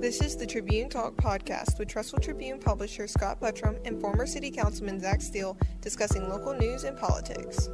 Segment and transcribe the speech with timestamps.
[0.00, 4.48] This is the Tribune Talk podcast with Trussville Tribune publisher Scott Buttram and former City
[4.48, 7.68] Councilman Zack Steele discussing local news and politics.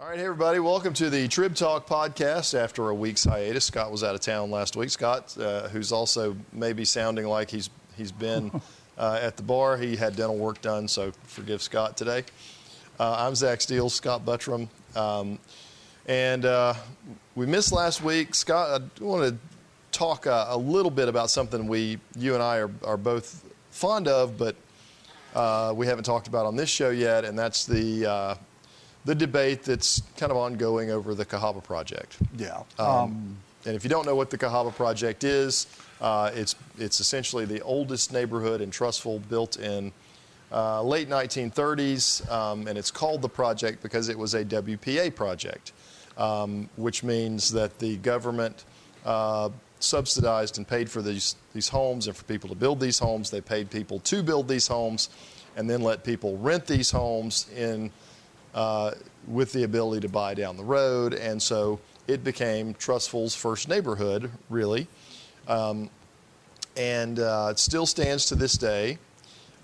[0.00, 2.58] All right, hey everybody, welcome to the Trib Talk podcast.
[2.58, 4.90] After a week's hiatus, Scott was out of town last week.
[4.90, 8.50] Scott, uh, who's also maybe sounding like he's he's been
[8.98, 12.24] uh, at the bar, he had dental work done, so forgive Scott today.
[12.98, 14.66] Uh, I'm Zack Steele, Scott Buttram,
[14.96, 15.38] um,
[16.06, 16.74] and uh,
[17.36, 18.34] we missed last week.
[18.34, 19.51] Scott, I want to
[19.92, 24.08] talk uh, a little bit about something we, you and I, are, are both fond
[24.08, 24.56] of, but
[25.34, 28.36] uh, we haven't talked about on this show yet, and that's the
[29.04, 32.18] the debate that's kind of ongoing over the Cahaba project.
[32.36, 32.62] Yeah.
[32.78, 35.66] Um, Um, and if you don't know what the Cahaba project is,
[36.00, 39.92] uh, it's it's essentially the oldest neighborhood in Trussville, built in
[40.50, 45.72] uh, late 1930s, um, and it's called the project because it was a WPA project,
[46.18, 48.64] um, which means that the government
[49.04, 49.48] uh,
[49.82, 53.30] subsidized and paid for these these homes and for people to build these homes.
[53.30, 55.08] They paid people to build these homes,
[55.56, 57.90] and then let people rent these homes in
[58.54, 58.92] uh,
[59.26, 61.14] with the ability to buy down the road.
[61.14, 64.86] And so it became Trussville's first neighborhood, really.
[65.48, 65.90] Um,
[66.76, 68.98] and uh, it still stands to this day.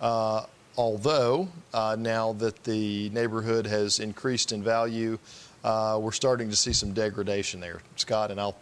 [0.00, 0.44] Uh,
[0.76, 5.18] although uh, now that the neighborhood has increased in value,
[5.64, 8.56] uh, we're starting to see some degradation there, Scott, and I'll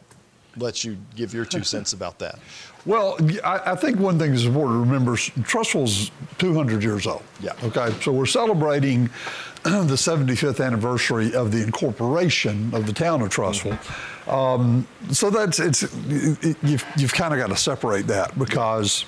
[0.58, 2.38] let you give your two cents about that.
[2.86, 7.24] Well, I, I think one thing is important to remember Trussville's 200 years old.
[7.40, 7.50] Yeah.
[7.64, 9.10] Okay, so we're celebrating
[9.64, 13.76] the 75th anniversary of the incorporation of the town of Trussville.
[14.32, 19.04] Um, so that's, it's, it, you've, you've kind of got to separate that because.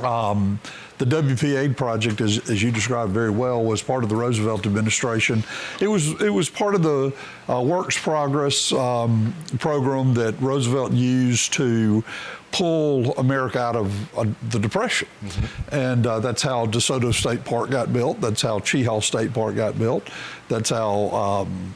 [0.00, 0.60] Um,
[1.04, 5.42] the WPA project, as, as, you described very well, was part of the Roosevelt administration.
[5.80, 7.12] It was it was part of the
[7.48, 12.02] uh, Works Progress um, program that Roosevelt used to
[12.52, 15.74] pull America out of uh, the Depression, mm-hmm.
[15.74, 18.20] and uh, that's how DeSoto State Park got built.
[18.20, 20.08] That's how Cheaha State Park got built.
[20.48, 21.10] That's how.
[21.10, 21.74] Um,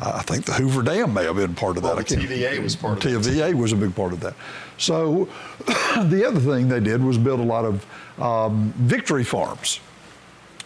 [0.00, 2.08] I think the Hoover Dam may have been part of well, that.
[2.08, 3.30] The TVA was part of TVA that.
[3.30, 4.34] TVA was a big part of that.
[4.76, 5.28] So
[5.66, 7.86] the other thing they did was build a lot of
[8.18, 9.80] um, victory farms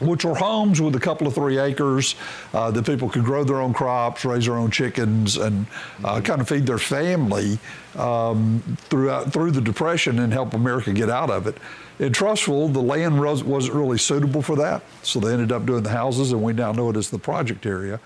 [0.01, 2.15] which were homes with a couple of three acres
[2.55, 5.67] uh, that people could grow their own crops, raise their own chickens, and
[6.05, 6.25] uh, mm-hmm.
[6.25, 7.59] kind of feed their family
[7.97, 11.57] um, throughout through the depression and help America get out of it.
[11.99, 15.83] In Trussville, the land was, wasn't really suitable for that, so they ended up doing
[15.83, 17.99] the houses, and we now know it as the project area.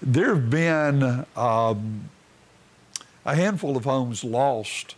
[0.00, 2.08] There have been um,
[3.26, 4.94] a handful of homes lost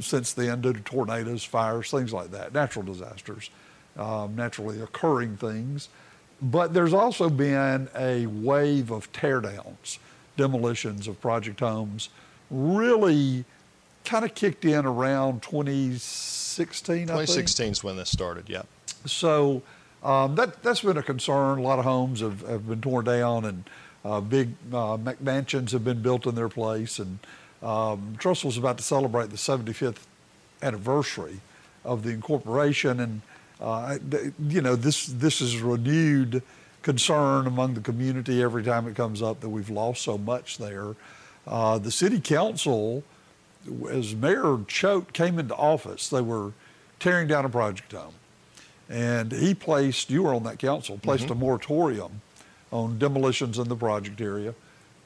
[0.00, 3.50] since then due to tornadoes, fires, things like that, natural disasters,
[3.96, 5.88] um, naturally occurring things.
[6.40, 9.98] But there's also been a wave of teardowns,
[10.36, 12.10] demolitions of project homes,
[12.50, 13.44] really
[14.04, 17.02] kind of kicked in around 2016.
[17.02, 18.62] 2016 is when this started, yeah.
[19.04, 19.62] So
[20.02, 21.58] um, that, that's been a concern.
[21.58, 23.64] A lot of homes have, have been torn down and
[24.04, 26.98] uh, big uh, McMansions have been built in their place.
[26.98, 27.18] And
[27.62, 30.06] um, Trussville's about to celebrate the 75th
[30.62, 31.40] anniversary
[31.84, 33.22] of the incorporation, and
[33.60, 33.98] uh,
[34.48, 36.42] you know this this is renewed
[36.82, 40.94] concern among the community every time it comes up that we've lost so much there.
[41.46, 43.02] Uh, the city council,
[43.90, 46.52] as Mayor Choat came into office, they were
[47.00, 48.14] tearing down a project home,
[48.88, 51.32] and he placed you were on that council placed mm-hmm.
[51.32, 52.20] a moratorium
[52.70, 54.54] on demolitions in the project area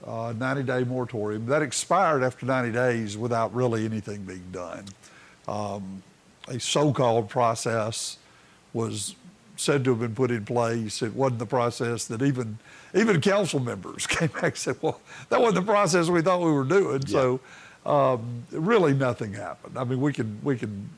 [0.06, 1.46] uh, 90 day moratorium.
[1.46, 4.84] That expired after 90 days without really anything being done.
[5.48, 6.02] Um,
[6.48, 8.18] a so called process
[8.72, 9.14] was
[9.56, 11.02] said to have been put in place.
[11.02, 12.58] It wasn't the process that even
[12.94, 16.52] even council members came back and said, well, that wasn't the process we thought we
[16.52, 17.02] were doing.
[17.06, 17.12] Yeah.
[17.12, 17.40] So
[17.86, 19.78] um, really nothing happened.
[19.78, 20.88] I mean, we can, we can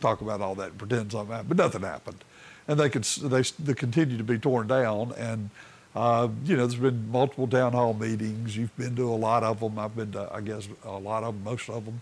[0.00, 2.24] talk about all that and pretend something happened, but nothing happened.
[2.66, 5.50] And they could they, they continue to be torn down and
[5.94, 8.56] uh, you know, there's been multiple town hall meetings.
[8.56, 9.78] You've been to a lot of them.
[9.78, 12.00] I've been to, I guess, a lot of them, most of them.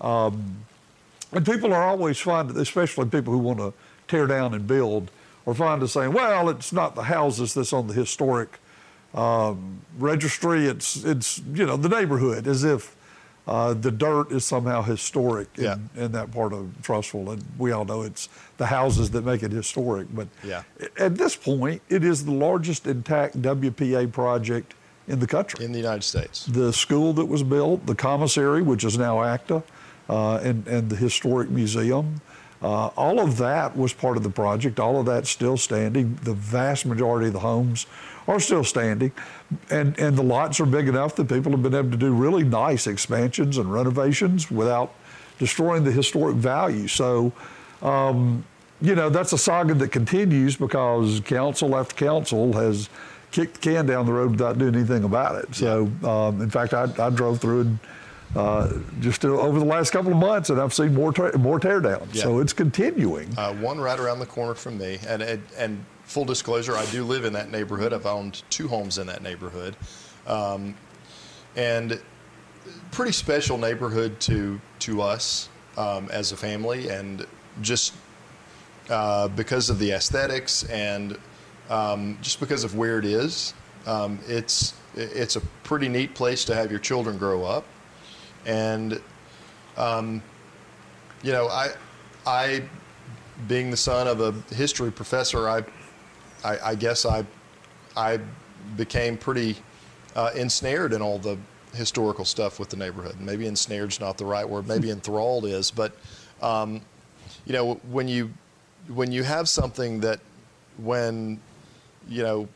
[0.00, 0.64] Um,
[1.32, 3.72] and people are always fond, especially people who want to
[4.08, 5.10] tear down and build,
[5.46, 8.58] are fond of saying, well, it's not the houses that's on the historic
[9.14, 10.66] um, registry.
[10.66, 12.96] It's, it's, you know, the neighborhood, as if
[13.50, 15.76] uh, the dirt is somehow historic in, yeah.
[15.96, 19.50] in, that part of Trussville, and we all know it's the houses that make it
[19.50, 20.06] historic.
[20.14, 20.62] But yeah.
[20.96, 24.74] at this point, it is the largest intact WPA project
[25.08, 25.64] in the country.
[25.64, 26.46] In the United States.
[26.46, 29.64] The school that was built, the commissary, which is now ACTA,
[30.08, 32.20] uh, and, and the historic museum.
[32.62, 34.78] Uh, all of that was part of the project.
[34.78, 36.20] All of that's still standing.
[36.22, 37.86] The vast majority of the homes
[38.30, 39.12] are still standing.
[39.70, 42.44] And, and the lots are big enough that people have been able to do really
[42.44, 44.94] nice expansions and renovations without
[45.38, 46.86] destroying the historic value.
[46.86, 47.32] So,
[47.82, 48.44] um,
[48.80, 52.88] you know, that's a saga that continues because council after council has
[53.32, 55.54] kicked the can down the road without doing anything about it.
[55.54, 57.78] So, um, in fact, I, I, drove through and
[58.34, 62.14] uh, just over the last couple of months, and I've seen more ta- more teardowns.
[62.14, 62.22] Yeah.
[62.22, 63.36] So it's continuing.
[63.36, 67.04] Uh, one right around the corner from me, and, and, and full disclosure, I do
[67.04, 67.92] live in that neighborhood.
[67.92, 69.76] I've owned two homes in that neighborhood,
[70.26, 70.74] um,
[71.54, 72.00] and
[72.90, 77.24] pretty special neighborhood to to us um, as a family, and
[77.62, 77.94] just
[78.88, 81.16] uh, because of the aesthetics and
[81.70, 83.54] um, just because of where it is.
[83.86, 87.64] Um, it's it's a pretty neat place to have your children grow up,
[88.46, 89.00] and
[89.76, 90.20] um,
[91.22, 91.68] you know I
[92.26, 92.64] I
[93.46, 95.62] being the son of a history professor, I
[96.44, 97.24] I, I guess I
[97.96, 98.20] I
[98.76, 99.56] became pretty
[100.14, 101.38] uh, ensnared in all the
[101.74, 103.20] historical stuff with the neighborhood.
[103.20, 104.66] Maybe ensnared's not the right word.
[104.66, 105.92] Maybe enthralled is, but
[106.42, 106.80] um,
[107.44, 108.30] you know when you
[108.88, 110.20] when you have something that
[110.78, 111.40] when
[112.08, 112.48] you know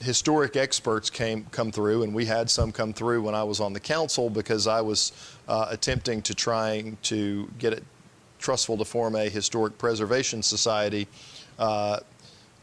[0.00, 3.72] historic experts came come through, and we had some come through when I was on
[3.72, 5.12] the council because I was
[5.48, 7.84] uh, attempting to trying to get it
[8.40, 11.08] Trussville to form a historic preservation society.
[11.58, 12.00] Uh,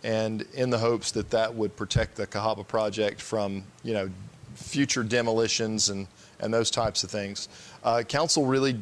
[0.03, 4.09] and in the hopes that that would protect the Cahaba project from, you know,
[4.55, 6.07] future demolitions and,
[6.39, 7.47] and those types of things.
[7.83, 8.77] Uh, council really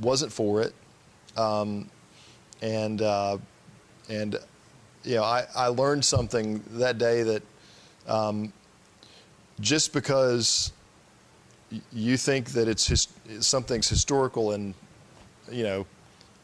[0.00, 0.74] wasn't for it.
[1.36, 1.88] Um,
[2.62, 3.38] and uh,
[4.08, 4.36] and
[5.04, 7.42] you know, I, I learned something that day that
[8.06, 8.52] um,
[9.60, 10.72] just because
[11.92, 13.08] you think that it's his,
[13.40, 14.74] something's historical and
[15.50, 15.86] you know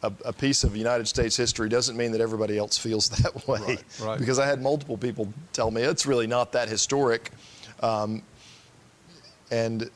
[0.02, 3.60] a, a, piece of United States history doesn't mean that everybody else feels that way.
[3.60, 4.19] Right, right.
[4.19, 7.31] Because I had multiple people tell me it's really not that historic,
[7.82, 8.22] um,
[9.50, 9.90] and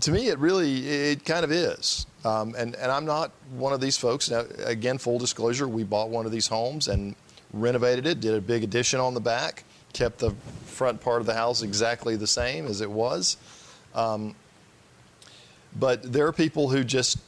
[0.00, 2.06] to me, it really it kind of is.
[2.24, 4.30] Um, and and I'm not one of these folks.
[4.30, 7.14] Now, again, full disclosure, we bought one of these homes and
[7.52, 10.32] renovated it, did a big addition on the back, kept the
[10.64, 13.36] front part of the house exactly the same as it was.
[13.94, 14.34] Um,
[15.76, 17.18] but there are people who just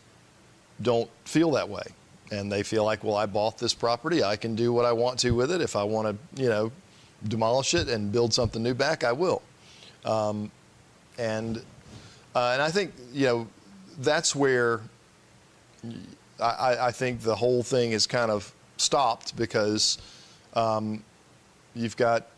[0.82, 1.82] don't feel that way.
[2.30, 4.22] And they feel like, well, I bought this property.
[4.22, 5.60] I can do what I want to with it.
[5.60, 6.70] If I want to, you know,
[7.26, 9.42] demolish it and build something new back, I will.
[10.04, 10.50] Um,
[11.18, 11.58] and,
[12.34, 13.48] uh, and I think, you know,
[13.98, 14.80] that's where
[16.40, 19.98] I, I, think the whole thing is kind of stopped because
[20.54, 21.04] um,
[21.74, 22.28] you've got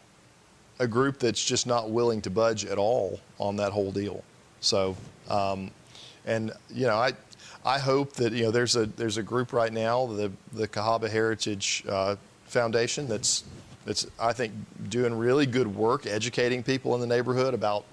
[0.79, 4.25] a group that's just not willing to budge at all on that whole deal.
[4.61, 4.97] So,
[5.29, 5.71] um,
[6.27, 7.13] and you know, I
[7.65, 11.09] I hope that you know there's a there's a group right now, the the Cahaba
[11.09, 12.17] Heritage uh,
[12.47, 13.45] Foundation, that's
[13.85, 14.53] that's I think
[14.89, 17.85] doing really good work educating people in the neighborhood about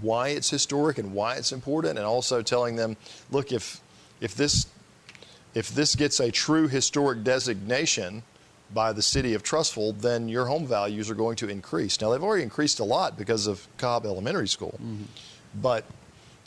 [0.00, 2.96] why it's historic and why it's important, and also telling them,
[3.30, 3.80] look, if
[4.20, 4.66] if this
[5.54, 8.22] if this gets a true historic designation
[8.72, 12.00] by the city of Trussville, then your home values are going to increase.
[12.00, 15.04] Now they've already increased a lot because of Cobb Elementary School, mm-hmm.
[15.60, 15.84] but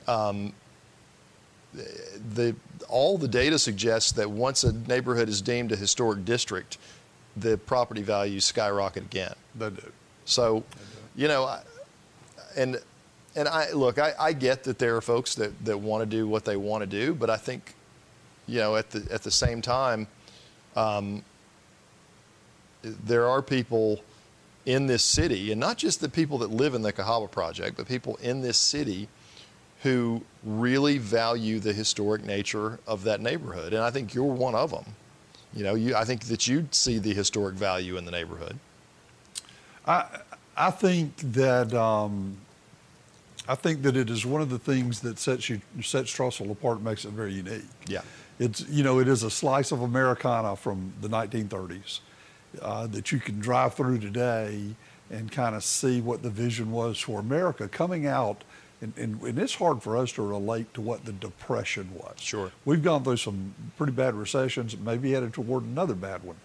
[0.07, 0.53] um,
[2.33, 2.55] the
[2.87, 6.77] all the data suggests that once a neighborhood is deemed a historic district,
[7.35, 9.33] the property values skyrocket again.
[9.55, 9.91] They do.
[10.25, 10.63] So,
[11.15, 11.61] you know, I,
[12.55, 12.79] and
[13.35, 16.27] and I look, I, I get that there are folks that, that want to do
[16.27, 17.73] what they want to do, but I think,
[18.47, 20.07] you know, at the at the same time,
[20.75, 21.23] um,
[22.81, 24.01] there are people
[24.65, 27.87] in this city, and not just the people that live in the Cahaba project, but
[27.87, 29.07] people in this city
[29.83, 33.73] who really value the historic nature of that neighborhood.
[33.73, 34.85] And I think you're one of them.
[35.53, 38.57] You know, you, I think that you see the historic value in the neighborhood.
[39.87, 40.05] I,
[40.57, 42.37] I think that um,
[43.47, 46.81] I think that it is one of the things that sets you sets Trussville apart,
[46.81, 47.63] makes it very unique.
[47.87, 48.01] Yeah,
[48.39, 51.99] it's you know it is a slice of Americana from the 1930s
[52.61, 54.75] uh, that you can drive through today
[55.09, 58.43] and kind of see what the vision was for America coming out
[58.81, 62.15] and, and, and, it's hard for us to relate to what the depression was.
[62.19, 62.51] Sure.
[62.65, 66.35] We've gone through some pretty bad recessions, maybe headed toward another bad one.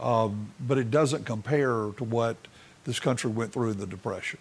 [0.00, 2.36] Um, but it doesn't compare to what
[2.84, 4.38] this country went through in the depression.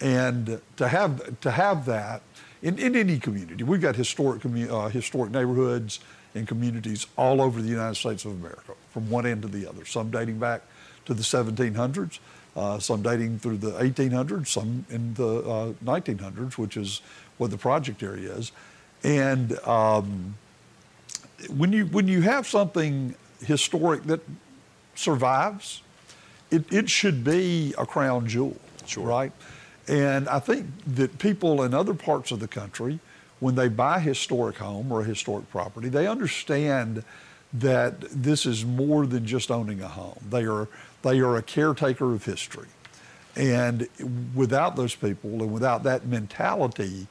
[0.00, 2.20] And to have to have that
[2.62, 6.00] in, in any community, we've got historic uh, historic neighborhoods
[6.34, 9.84] and communities all over the United States of America, from one end to the other.
[9.86, 10.62] Some dating back
[11.06, 12.18] to the 1700s,
[12.56, 17.02] uh, some dating through the 1800s, some in the uh, 1900s, which is
[17.36, 18.50] what the project area is.
[19.04, 20.36] And um,
[21.54, 24.20] when you when you have something historic that
[24.94, 25.82] survives,
[26.50, 29.04] it, it should be a crown jewel, sure.
[29.04, 29.32] right?
[29.86, 32.98] And I think that people in other parts of the country
[33.40, 37.04] when they buy a historic home or a historic property, they understand
[37.60, 40.18] that this is more than just owning a home.
[40.30, 40.68] They are
[41.02, 42.68] they are a caretaker of history.
[43.36, 43.88] And
[44.34, 47.06] without those people and without that mentality,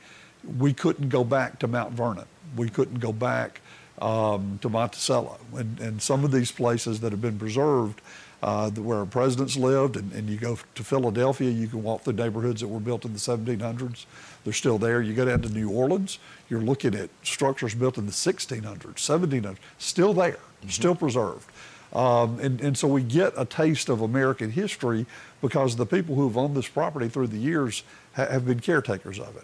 [0.57, 2.25] we couldn't go back to Mount Vernon.
[2.55, 3.61] We couldn't go back
[3.99, 5.37] um, to Monticello.
[5.55, 8.01] And, and some of these places that have been preserved,
[8.41, 12.61] uh, where presidents lived, and, and you go to Philadelphia, you can walk through neighborhoods
[12.61, 14.05] that were built in the 1700s.
[14.45, 15.01] They're still there.
[15.01, 19.57] You go down to New Orleans, you're looking at structures built in the 1600s, 1700s,
[19.77, 20.69] still there, mm-hmm.
[20.69, 21.49] still preserved.
[21.93, 25.05] Um, and, and so we get a taste of American history
[25.41, 27.83] because the people who have owned this property through the years
[28.15, 29.43] ha- have been caretakers of it.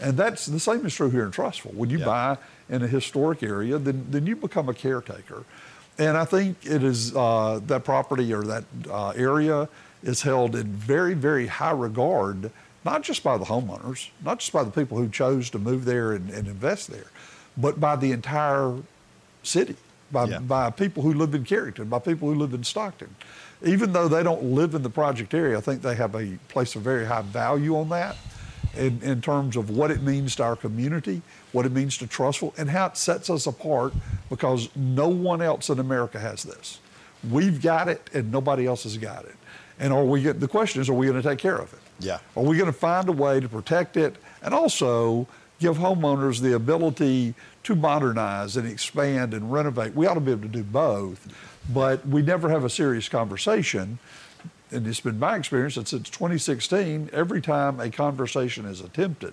[0.00, 1.74] And that's the same is true here in Trussville.
[1.74, 2.04] When you yeah.
[2.06, 2.38] buy
[2.68, 5.44] in a historic area, then, then you become a caretaker.
[5.98, 9.68] And I think it is uh, that property or that uh, area
[10.02, 12.50] is held in very, very high regard,
[12.84, 16.12] not just by the homeowners, not just by the people who chose to move there
[16.12, 17.06] and, and invest there,
[17.56, 18.74] but by the entire
[19.42, 19.76] city,
[20.10, 20.38] by, yeah.
[20.38, 23.14] by people who live in Carrington, by people who live in Stockton.
[23.62, 26.74] Even though they don't live in the project area, I think they have a place
[26.74, 28.16] of very high value on that
[28.76, 31.20] in, in terms of what it means to our community,
[31.52, 33.92] what it means to Trussville, and how it sets us apart
[34.30, 36.78] because no one else in America has this.
[37.28, 39.34] We've got it and nobody else has got it.
[39.78, 41.80] And are we the question is, are we going to take care of it?
[42.00, 42.18] Yeah.
[42.36, 45.26] Are we going to find a way to protect it and also
[45.58, 49.94] give homeowners the ability to modernize and expand and renovate?
[49.94, 51.28] We ought to be able to do both,
[51.72, 53.98] but we never have a serious conversation
[54.72, 59.32] and it's been my experience that since 2016, every time a conversation is attempted,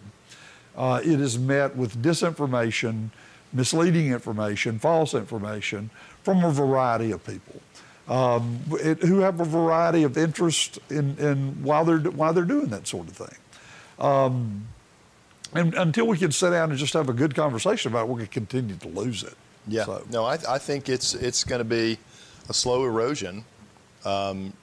[0.76, 3.10] uh, it is met with disinformation,
[3.54, 5.90] misleading information, false information
[6.24, 7.62] from a variety of people
[8.08, 12.68] um, it, who have a variety of interest in, in why they're why they're doing
[12.68, 13.38] that sort of thing.
[14.00, 14.68] Um,
[15.54, 18.16] and until we can sit down and just have a good conversation about it, we're
[18.16, 19.36] going to continue to lose it.
[19.68, 19.86] Yeah.
[19.86, 20.06] So.
[20.12, 21.98] No, I, I think it's it's going to be
[22.50, 23.44] a slow erosion.
[24.06, 24.54] Um,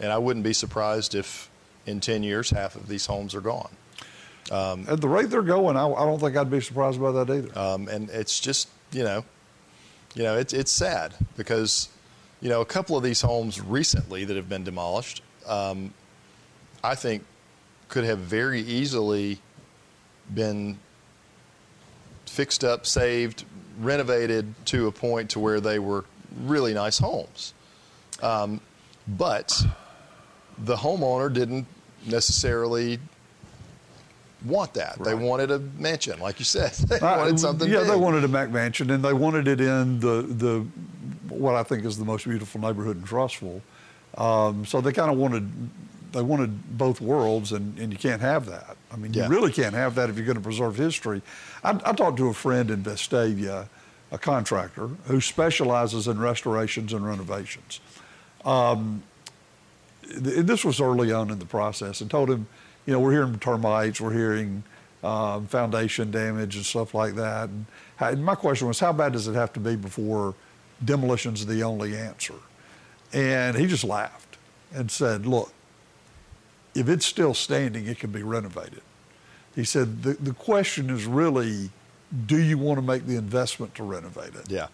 [0.00, 1.50] and I wouldn't be surprised if
[1.86, 3.70] in 10 years half of these homes are gone.
[4.50, 7.30] Um, At the rate they're going, I, I, don't think I'd be surprised by that
[7.30, 7.58] either.
[7.58, 9.24] Um, and it's just, you know,
[10.14, 11.88] you know, it's, it's sad because,
[12.42, 15.94] you know, a couple of these homes recently that have been demolished, um,
[16.82, 17.24] I think
[17.88, 19.38] could have very easily
[20.34, 20.78] been
[22.26, 23.44] fixed up, saved,
[23.78, 26.04] renovated to a point to where they were
[26.42, 27.54] really nice homes.
[28.22, 28.60] Um,
[29.06, 29.62] but
[30.58, 31.66] the homeowner didn't
[32.06, 32.98] necessarily
[34.44, 34.96] want that.
[34.98, 35.04] Right.
[35.04, 36.72] They wanted a mansion, like you said.
[36.88, 37.70] They wanted something.
[37.70, 37.88] Yeah, big.
[37.88, 40.66] they wanted a McMansion, and they wanted it in the the
[41.32, 43.60] what I think is the most beautiful neighborhood in Trussville.
[44.16, 45.50] Um, so they kind of wanted
[46.12, 48.76] they wanted both worlds, and, and you can't have that.
[48.92, 49.24] I mean, yeah.
[49.24, 51.22] you really can't have that if you're going to preserve history.
[51.64, 53.68] I, I talked to a friend in Vestavia,
[54.10, 57.80] a contractor who specializes in restorations and renovations.
[58.44, 59.02] Um,
[60.14, 62.46] this was early on in the process and told him,
[62.84, 64.62] you know, we're hearing termites, we're hearing
[65.02, 67.48] um, foundation damage and stuff like that.
[67.48, 70.34] And, how, and, my question was, how bad does it have to be before
[70.84, 72.34] demolition's the only answer?
[73.12, 74.38] And he just laughed
[74.74, 75.52] and said, look,
[76.74, 78.82] if it's still standing, it can be renovated.
[79.54, 81.70] He said, the, the question is really,
[82.26, 84.50] do you want to make the investment to renovate it?
[84.50, 84.68] Yeah.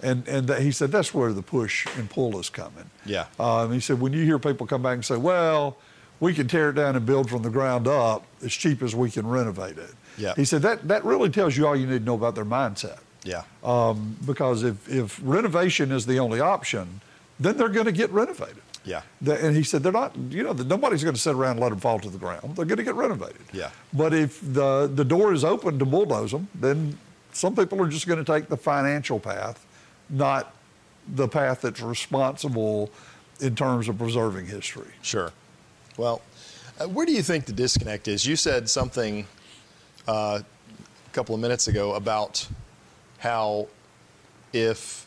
[0.00, 2.90] And, and he said that's where the push and pull is coming.
[3.04, 3.26] Yeah.
[3.38, 5.76] Um, he said when you hear people come back and say, well,
[6.18, 9.10] we can tear it down and build from the ground up as cheap as we
[9.10, 9.90] can renovate it.
[10.16, 10.34] Yeah.
[10.34, 12.98] He said that, that really tells you all you need to know about their mindset.
[13.24, 13.42] Yeah.
[13.62, 17.00] Um, because if, if renovation is the only option,
[17.38, 18.62] then they're going to get renovated.
[18.84, 19.02] Yeah.
[19.24, 21.78] And he said they're not, you know, nobody's going to sit around and let them
[21.78, 22.56] fall to the ground.
[22.56, 23.42] They're going to get renovated.
[23.52, 23.70] Yeah.
[23.92, 26.98] But if the, the door is open to bulldoze them, then
[27.32, 29.64] some people are just going to take the financial path
[30.12, 30.54] not
[31.14, 32.90] the path that's responsible
[33.40, 34.90] in terms of preserving history.
[35.02, 35.32] Sure.
[35.96, 36.22] Well,
[36.78, 38.24] uh, where do you think the disconnect is?
[38.24, 39.26] You said something
[40.06, 42.46] uh, a couple of minutes ago about
[43.22, 43.68] how
[44.52, 45.06] if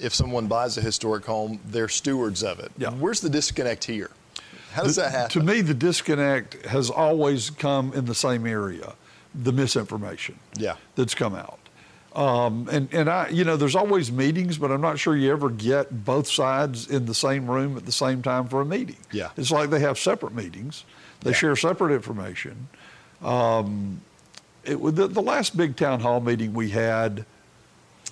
[0.00, 2.70] if someone buys a historic home, they're stewards of it.
[2.76, 2.90] Yeah.
[2.90, 4.10] Where's the disconnect here?
[4.72, 5.40] How does the, that happen?
[5.40, 8.94] To me, the disconnect has always come in the same area
[9.34, 10.76] the misinformation yeah.
[10.96, 11.58] that's come out.
[12.14, 15.48] Um, and, and I, you know, there's always meetings, but I'm not sure you ever
[15.48, 18.98] get both sides in the same room at the same time for a meeting.
[19.12, 19.30] Yeah.
[19.36, 20.84] It's like they have separate meetings.
[21.20, 21.36] They yeah.
[21.36, 22.68] share separate information.
[23.22, 24.00] Um,
[24.64, 27.24] it, the, the last big town hall meeting we had,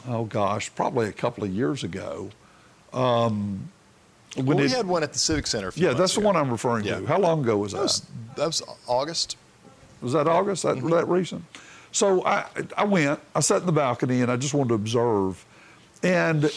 [0.06, 2.30] oh gosh, probably a couple of years ago.
[2.92, 3.70] Um,
[4.36, 5.72] well, we it, had one at the Civic Center.
[5.74, 6.20] yeah, that's ago.
[6.20, 7.00] the one I'm referring yeah.
[7.00, 7.06] to.
[7.06, 7.78] How long ago was that?
[7.78, 9.36] That was, that was August.
[10.00, 10.62] Was that August?
[10.62, 10.90] That, mm-hmm.
[10.90, 11.44] that recent?
[11.90, 12.44] So I,
[12.76, 15.44] I went, I sat in the balcony and I just wanted to observe.
[16.02, 16.50] And,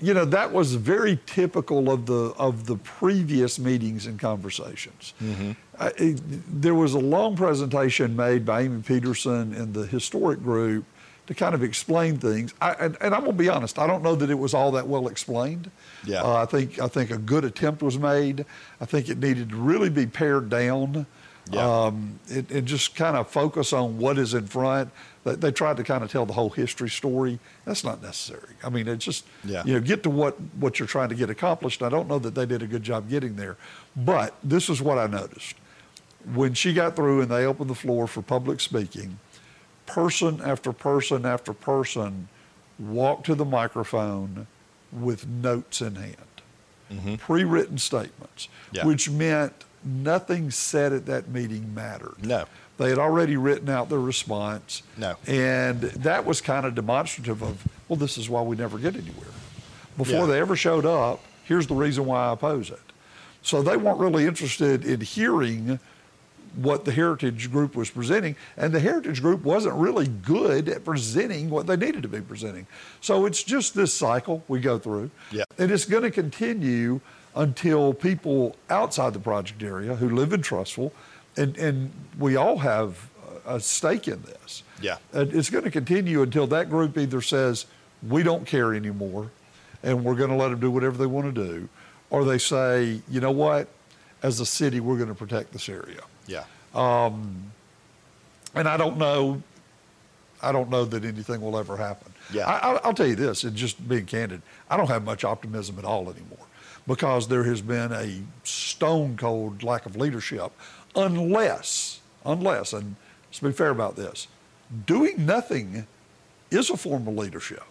[0.00, 5.14] you know, that was very typical of the, of the previous meetings and conversations.
[5.22, 5.52] Mm-hmm.
[5.78, 6.20] I, it,
[6.60, 10.84] there was a long presentation made by Amy Peterson in the historic group
[11.28, 12.54] to kind of explain things.
[12.60, 14.72] I, and, and, I'm going to be honest, I don't know that it was all
[14.72, 15.70] that well explained.
[16.04, 16.22] Yeah.
[16.22, 18.46] Uh, I think I think a good attempt was made.
[18.80, 21.06] I think it needed to really be pared down.
[21.50, 21.84] Yeah.
[21.84, 24.90] Um, it, it just kind of focus on what is in front.
[25.24, 27.38] They, they, tried to kind of tell the whole history story.
[27.64, 28.54] That's not necessary.
[28.62, 29.62] I mean, it's just yeah.
[29.64, 31.82] you know get to what what you're trying to get accomplished.
[31.82, 33.56] I don't know that they did a good job getting there,
[33.96, 35.56] but this is what I noticed
[36.34, 39.18] when she got through and they opened the floor for public speaking
[39.86, 42.28] person after person after person
[42.78, 44.46] walked to the microphone
[44.92, 46.16] with notes in hand,
[46.92, 47.14] mm-hmm.
[47.16, 48.86] pre written statements, yeah.
[48.86, 52.24] which meant nothing said at that meeting mattered.
[52.24, 52.44] No.
[52.76, 54.82] They had already written out their response.
[54.96, 55.16] No.
[55.26, 59.26] And that was kind of demonstrative of, well, this is why we never get anywhere.
[59.96, 60.26] Before yeah.
[60.26, 62.78] they ever showed up, here's the reason why I oppose it.
[63.42, 65.80] So they weren't really interested in hearing
[66.56, 71.50] what the Heritage Group was presenting, and the Heritage Group wasn't really good at presenting
[71.50, 72.66] what they needed to be presenting.
[73.00, 75.44] So it's just this cycle we go through, yeah.
[75.58, 77.00] and it's going to continue
[77.34, 80.92] until people outside the project area who live in Trussville,
[81.36, 83.08] and, and we all have
[83.46, 84.62] a stake in this.
[84.82, 84.96] Yeah.
[85.12, 87.66] And it's going to continue until that group either says,
[88.06, 89.30] we don't care anymore,
[89.82, 91.68] and we're going to let them do whatever they want to do,
[92.10, 93.68] or they say, you know what,
[94.22, 96.00] as a city, we're going to protect this area.
[96.28, 96.44] Yeah.
[96.74, 97.50] Um,
[98.54, 99.42] and I don't know.
[100.40, 102.12] I don't know that anything will ever happen.
[102.32, 102.46] Yeah.
[102.46, 105.84] I, will tell you this, and just being candid, I don't have much optimism at
[105.84, 106.46] all anymore
[106.86, 110.52] because there has been a stone cold lack of leadership,
[110.94, 112.96] unless, unless, and
[113.28, 114.28] let's be fair about this,
[114.86, 115.86] doing nothing
[116.50, 117.64] is a form of leadership.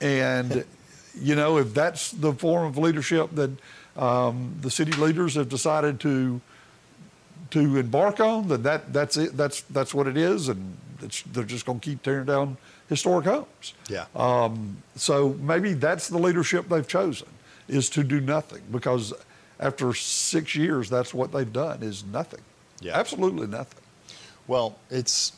[0.00, 0.64] And,
[1.20, 3.50] you know, if that's the form of leadership that
[3.96, 6.40] um, the city leaders have decided to
[7.50, 9.36] to embark on, then that that's it.
[9.36, 10.76] That's that's what it is, and
[11.32, 12.56] they're just going to keep tearing down
[12.88, 13.74] historic homes.
[13.88, 14.06] Yeah.
[14.14, 17.28] Um, so maybe that's the leadership they've chosen
[17.68, 19.12] is to do nothing because
[19.58, 22.40] after six years, that's what they've done is nothing.
[22.80, 22.98] Yeah.
[22.98, 23.82] Absolutely nothing.
[24.46, 25.32] Well, it's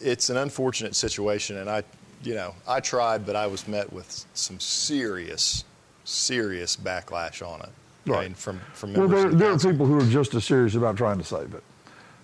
[0.00, 1.84] it's an unfortunate situation, and I,
[2.22, 5.64] you know, I tried, but I was met with some serious,
[6.04, 7.68] serious backlash on it.
[8.06, 8.18] Right.
[8.18, 10.96] I mean, from from well, there, there are people who are just as serious about
[10.96, 11.62] trying to save it.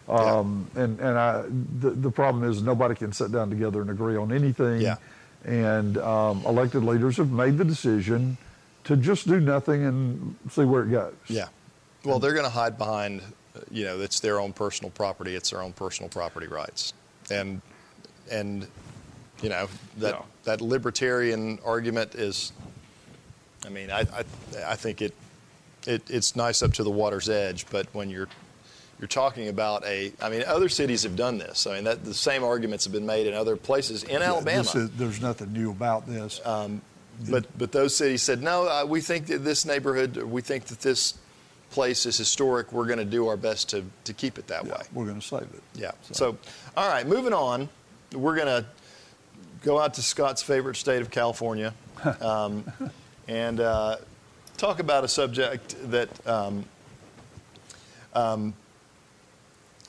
[0.08, 0.14] Yeah.
[0.14, 1.42] Um, and and I,
[1.80, 4.80] the, the problem is nobody can sit down together and agree on anything.
[4.80, 4.96] Yeah.
[5.44, 8.36] And um, elected leaders have made the decision
[8.84, 11.14] to just do nothing and see where it goes.
[11.28, 11.48] Yeah.
[12.04, 13.22] Well, they're going to hide behind,
[13.70, 15.34] you know, it's their own personal property.
[15.36, 16.92] It's their own personal property rights,
[17.30, 17.60] and
[18.30, 18.66] and
[19.42, 20.22] you know that Yeah.
[20.44, 22.52] that libertarian argument is.
[23.66, 24.24] I mean, I I,
[24.68, 25.14] I think it,
[25.88, 28.28] it it's nice up to the water's edge, but when you're
[29.00, 31.68] you're talking about a, I mean, other cities have done this.
[31.68, 34.60] I mean, that, the same arguments have been made in other places in Alabama.
[34.60, 36.40] Is, there's nothing new about this.
[36.44, 36.82] Um,
[37.30, 38.68] but but those cities said no.
[38.68, 41.14] Uh, we think that this neighborhood, we think that this
[41.70, 42.72] place is historic.
[42.72, 44.82] We're going to do our best to to keep it that yeah, way.
[44.92, 45.62] we're going to save it.
[45.74, 45.92] Yeah.
[46.12, 46.36] So,
[46.76, 47.68] all right, moving on.
[48.12, 48.66] We're going to
[49.62, 51.74] go out to Scott's favorite state of California,
[52.20, 52.64] um,
[53.26, 53.96] and uh,
[54.58, 56.26] talk about a subject that.
[56.26, 56.64] Um,
[58.14, 58.54] um,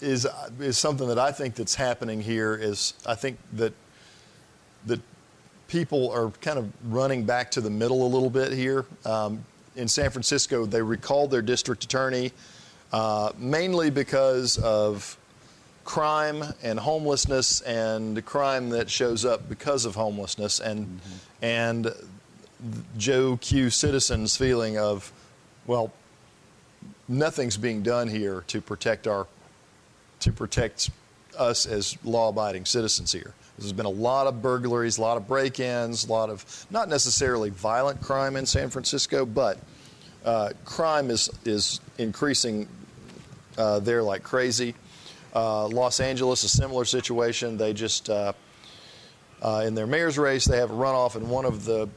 [0.01, 0.25] is
[0.59, 3.73] is something that I think that's happening here is I think that
[4.85, 5.01] that
[5.67, 8.85] people are kind of running back to the middle a little bit here.
[9.05, 9.43] Um,
[9.75, 12.31] in San Francisco, they recalled their district attorney
[12.91, 15.17] uh, mainly because of
[15.83, 21.45] crime and homelessness and crime that shows up because of homelessness and Mm-hmm.
[21.45, 21.93] and
[22.97, 25.11] Joe Q citizens feeling of
[25.65, 25.91] well
[27.07, 29.27] nothing's being done here to protect our
[30.19, 30.89] to protect
[31.37, 33.33] us as law-abiding citizens here.
[33.57, 37.49] There's been a lot of burglaries, a lot of break-ins, a lot of not necessarily
[37.49, 39.57] violent crime in San Francisco, but
[40.25, 42.67] uh, crime is is increasing
[43.57, 44.75] uh, there like crazy.
[45.33, 47.57] Uh, Los Angeles, a similar situation.
[47.57, 48.33] They just uh,
[49.41, 51.87] uh, in their mayor's race, they have a runoff, and one of the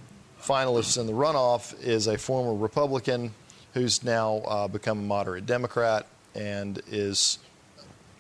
[0.43, 3.33] finalists in the runoff is a former Republican
[3.75, 7.39] who's now uh, become a moderate Democrat and is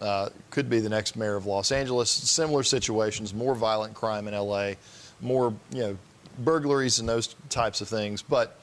[0.00, 2.10] uh, could be the next mayor of Los Angeles.
[2.10, 4.72] Similar situations, more violent crime in LA,
[5.20, 5.98] more you know
[6.38, 8.22] burglaries and those types of things.
[8.22, 8.58] But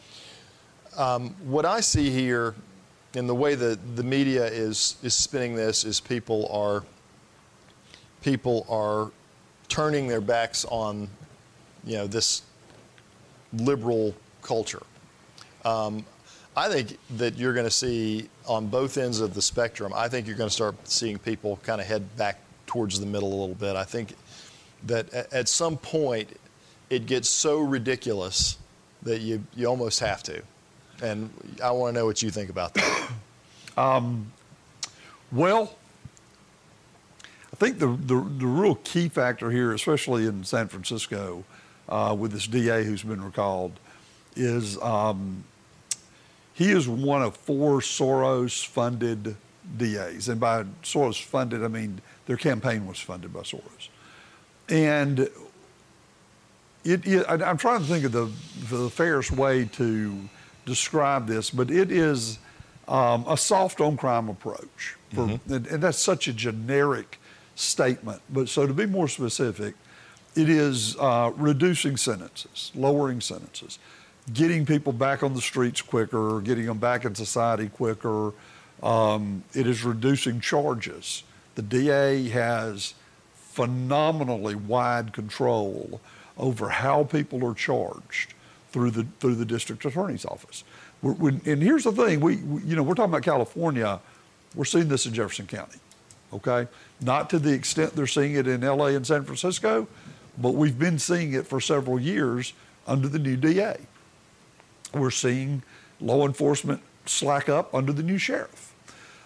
[0.98, 2.56] um, what I see here,
[3.14, 6.84] in the way that the media is is spinning this, is people are
[8.22, 9.12] people are
[9.70, 11.08] turning their backs on,
[11.86, 12.42] you know, this
[13.54, 14.84] liberal culture.
[15.66, 16.06] Um,
[16.56, 19.94] I think that you're going to see on both ends of the spectrum.
[19.96, 23.30] I think you're going to start seeing people kind of head back towards the middle
[23.30, 23.76] a little bit.
[23.76, 24.16] I think
[24.86, 26.38] that at some point
[26.90, 28.58] it gets so ridiculous
[29.04, 30.42] that you you almost have to.
[31.02, 31.30] And
[31.64, 33.10] I want to know what you think about that.
[33.78, 34.34] Um,
[35.32, 35.74] well,
[37.54, 41.46] I think the, the, the real key factor here, especially in San Francisco,
[41.90, 43.74] uh, with this DA who's been recalled,
[44.36, 45.44] is um,
[46.54, 49.36] he is one of four Soros funded
[49.78, 50.30] DAs.
[50.30, 53.90] And by Soros funded, I mean their campaign was funded by Soros.
[54.70, 55.20] And
[56.84, 58.32] it, it, I'm trying to think of the,
[58.76, 60.30] the fairest way to
[60.66, 62.40] describe this, but it is
[62.88, 64.96] um, a soft on crime approach.
[65.14, 65.54] For, mm-hmm.
[65.54, 67.20] and, and, that's such a generic
[67.56, 68.22] statement.
[68.30, 69.74] But so to be more specific,
[70.40, 73.80] it is uh, reducing sentences, lowering sentences
[74.34, 78.32] getting people back on the streets quicker, getting them back in society quicker.
[78.82, 81.24] Um, it is reducing charges.
[81.56, 82.94] The DA has
[83.34, 86.00] phenomenally wide control
[86.38, 88.34] over how people are charged
[88.72, 90.64] through the through the district attorney's office.
[91.02, 94.00] We're, we, and here's the thing: we, we, you know we're talking about California.
[94.56, 95.78] We're seeing this in Jefferson County,
[96.34, 96.68] okay?
[97.02, 98.96] Not to the extent they're seeing it in L.A.
[98.96, 99.88] and San Francisco,
[100.40, 102.54] but we've been seeing it for several years
[102.88, 103.78] under the new DA
[104.94, 105.62] we're seeing
[106.02, 108.74] law enforcement slack up under the new sheriff.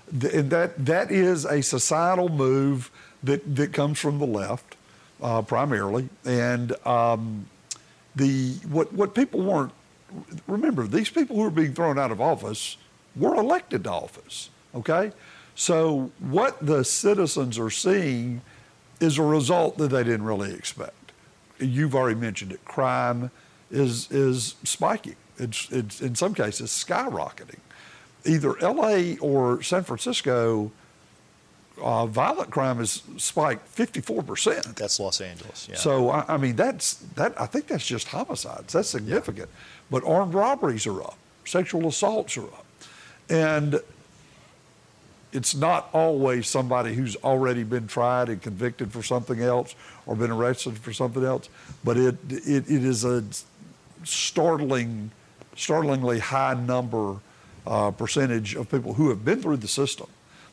[0.10, 2.92] And that, that is a societal move
[3.24, 4.76] that, that comes from the left
[5.22, 6.10] uh, primarily.
[6.26, 7.48] And um,
[8.16, 9.72] the, what, what people weren't,
[10.48, 12.78] remember, these people who are being thrown out of office
[13.16, 15.12] were elected to office, okay?
[15.56, 18.42] So what the citizens are seeing
[19.00, 21.03] is a result that they didn't really expect.
[21.64, 22.64] You've already mentioned it.
[22.66, 23.32] Crime
[23.72, 25.16] is, is spiking.
[25.38, 27.60] It's, it's in some cases skyrocketing.
[28.26, 30.72] Either LA or San Francisco,
[31.82, 34.76] uh, violent crime has spiked 54%.
[34.76, 35.68] That's Los Angeles.
[35.70, 35.76] Yeah.
[35.76, 37.40] So I, I, mean, that's that.
[37.40, 38.74] I think that's just homicides.
[38.74, 39.50] That's significant.
[39.50, 39.60] Yeah.
[39.90, 41.18] But armed robberies are up.
[41.46, 42.66] Sexual assaults are up,
[43.30, 43.82] and
[45.34, 50.32] it's not always somebody who's already been tried and convicted for something else or been
[50.32, 51.50] arrested for something else.
[51.84, 53.24] But it it, it is a
[54.04, 55.12] startling
[55.56, 57.18] startlingly high number
[57.66, 60.08] uh, percentage of people who have been through the system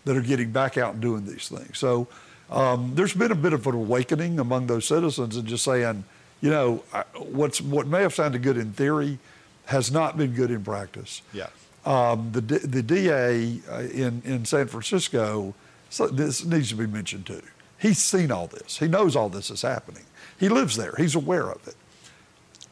[0.04, 1.78] that are getting back out and doing these things.
[1.78, 2.08] So
[2.50, 6.04] um, there's been a bit of an awakening among those citizens and just saying,
[6.40, 6.76] you know,
[7.16, 9.18] what's what may have sounded good in theory
[9.66, 11.22] has not been good in practice.
[11.32, 11.48] Yeah.
[11.84, 15.54] Um, the the DA uh, in in San Francisco,
[15.88, 17.42] so this needs to be mentioned too.
[17.78, 18.78] He's seen all this.
[18.78, 20.04] He knows all this is happening.
[20.38, 20.94] He lives there.
[20.98, 21.76] He's aware of it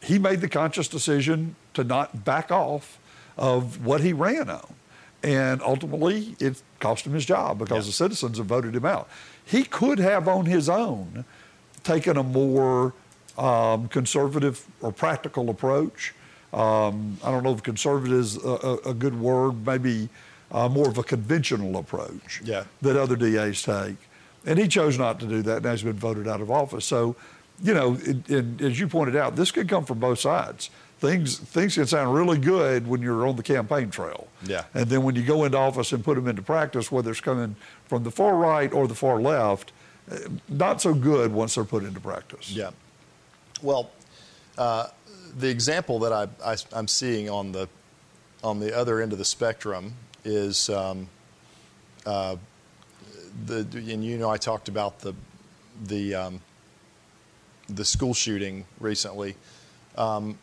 [0.02, 2.98] he made the conscious decision to not back off
[3.36, 4.74] of what he ran on.
[5.22, 7.90] And ultimately, it cost him his job because yeah.
[7.90, 9.08] the citizens have voted him out.
[9.44, 11.24] He could have, on his own,
[11.82, 12.94] taken a more
[13.36, 16.14] um, conservative or practical approach.
[16.52, 20.08] Um, I don't know if conservative is a, a, a good word, maybe
[20.50, 22.64] uh, more of a conventional approach yeah.
[22.82, 23.96] that other DAs take.
[24.46, 26.87] And he chose not to do that, and has been voted out of office.
[26.87, 27.16] So
[27.62, 30.70] you know, it, it, as you pointed out, this could come from both sides.
[31.00, 34.26] Things things can sound really good when you're on the campaign trail.
[34.44, 34.64] Yeah.
[34.74, 37.54] And then when you go into office and put them into practice, whether it's coming
[37.87, 39.70] from the far right or the far left,
[40.11, 42.50] eh, not so good once they're put into practice.
[42.50, 42.70] Yeah.
[43.62, 43.90] Well,
[44.56, 44.88] uh,
[45.36, 47.68] the example that I, I, am seeing on the
[48.42, 51.08] on the other end of the spectrum is um,
[52.06, 52.36] uh,
[53.46, 55.14] the and you know I talked about the
[55.86, 56.40] the um,
[57.68, 59.36] the school shooting recently.
[59.96, 60.38] Um,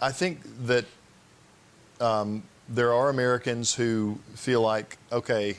[0.00, 0.84] I think that
[2.00, 5.56] um, there are Americans who feel like, okay,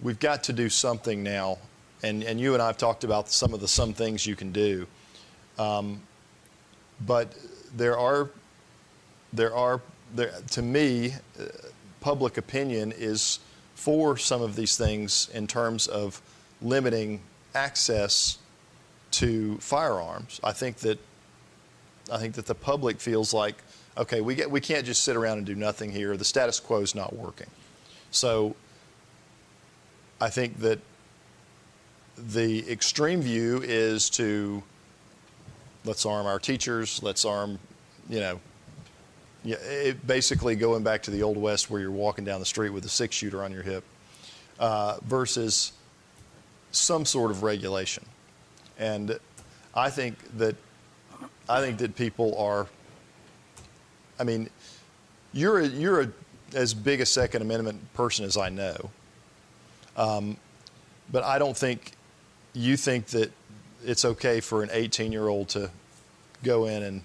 [0.00, 1.58] we've got to do something now.
[2.02, 4.52] And, and you and I have talked about some of the some things you can
[4.52, 4.86] do.
[5.58, 6.02] Um,
[7.06, 7.34] but
[7.76, 8.30] there are,
[9.32, 9.80] there are
[10.14, 11.44] there, to me, uh,
[12.00, 13.38] public opinion is
[13.74, 16.20] for some of these things in terms of
[16.60, 17.20] limiting
[17.54, 18.38] access
[19.12, 20.40] to firearms.
[20.44, 20.98] I think that
[22.10, 23.56] I think that the public feels like,
[23.96, 26.16] okay, we get we can't just sit around and do nothing here.
[26.16, 27.48] The status quo is not working.
[28.10, 28.54] So
[30.20, 30.78] I think that
[32.16, 34.62] the extreme view is to
[35.84, 37.58] let's arm our teachers, let's arm,
[38.08, 38.40] you know,
[39.44, 42.70] yeah, it basically going back to the old west where you're walking down the street
[42.70, 43.84] with a six shooter on your hip,
[44.60, 45.72] uh, versus
[46.70, 48.04] some sort of regulation.
[48.78, 49.18] And
[49.74, 50.54] I think that
[51.48, 52.66] I think that people are.
[54.18, 54.48] I mean,
[55.32, 56.08] you're a, you're a,
[56.54, 58.90] as big a Second Amendment person as I know.
[59.96, 60.36] Um,
[61.10, 61.92] but I don't think
[62.52, 63.32] you think that
[63.84, 65.70] it's okay for an 18 year old to
[66.42, 67.02] go in and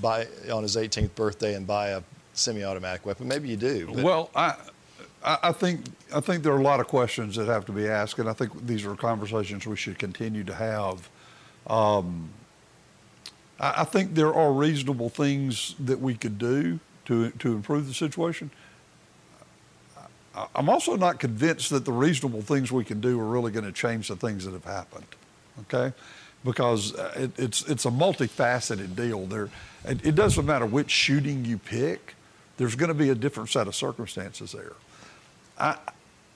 [0.00, 2.02] buy on his 18th birthday and buy a
[2.34, 3.28] semi-automatic weapon.
[3.28, 3.88] Maybe you do.
[3.92, 4.54] Well, I,
[5.22, 8.18] I think I think there are a lot of questions that have to be asked,
[8.18, 11.08] and I think these are conversations we should continue to have.
[11.66, 12.30] Um,
[13.58, 17.94] I, I think there are reasonable things that we could do to to improve the
[17.94, 18.50] situation.
[20.54, 23.72] I'm also not convinced that the reasonable things we can do are really going to
[23.72, 25.06] change the things that have happened.
[25.62, 25.92] Okay,
[26.44, 29.26] because uh, it, it's it's a multifaceted deal.
[29.26, 29.50] There,
[29.84, 32.14] it, it doesn't matter which shooting you pick.
[32.56, 34.72] There's going to be a different set of circumstances there.
[35.58, 35.76] I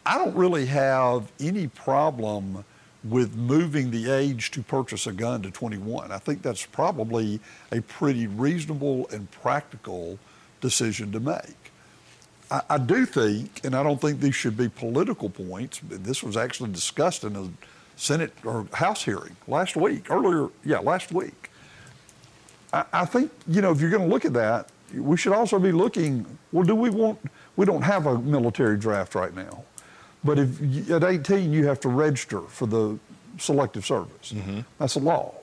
[0.04, 2.64] I don't really have any problem
[3.04, 6.12] with moving the age to purchase a gun to 21.
[6.12, 7.40] I think that's probably
[7.72, 10.18] a pretty reasonable and practical
[10.60, 11.72] decision to make.
[12.50, 16.36] I, I do think, and I don't think these should be political points, this was
[16.36, 17.48] actually discussed in a
[17.96, 21.50] Senate or House hearing last week, earlier, yeah, last week.
[22.72, 25.58] I, I think, you know, if you're going to look at that, we should also
[25.58, 27.18] be looking, well, do we want,
[27.56, 29.64] we don't have a military draft right now.
[30.24, 32.98] But if you, at 18 you have to register for the
[33.38, 34.60] selective service, mm-hmm.
[34.78, 35.34] that's a law.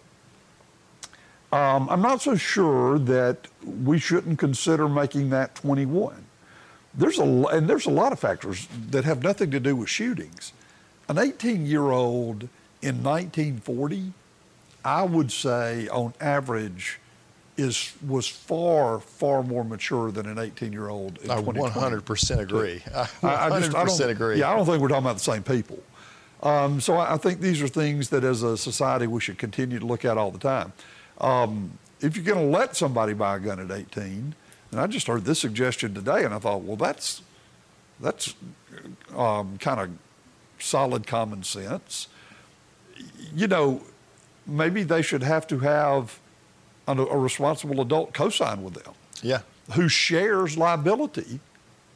[1.51, 6.25] Um, I'm not so sure that we shouldn't consider making that 21.
[6.93, 10.53] There's a and there's a lot of factors that have nothing to do with shootings.
[11.09, 12.43] An 18 year old
[12.83, 14.13] in 1940,
[14.85, 16.99] I would say on average,
[17.57, 21.19] is was far far more mature than an 18 year old.
[21.29, 22.81] I 100 percent agree.
[22.93, 24.39] I 100 percent agree.
[24.39, 25.79] Yeah, I don't think we're talking about the same people.
[26.41, 29.77] Um, so I, I, think these are things that as a society we should continue
[29.77, 30.71] to look at all the time.
[31.19, 34.33] Um, if you're going to let somebody buy a gun at 18,
[34.71, 37.23] and I just heard this suggestion today, and I thought, well, that's
[37.99, 38.35] that's
[39.13, 39.89] um, kind of
[40.59, 42.07] solid common sense.
[43.33, 43.81] You know,
[44.45, 46.19] maybe they should have to have
[46.87, 48.93] a, a responsible adult co-sign with them.
[49.21, 49.41] Yeah.
[49.73, 51.39] Who shares liability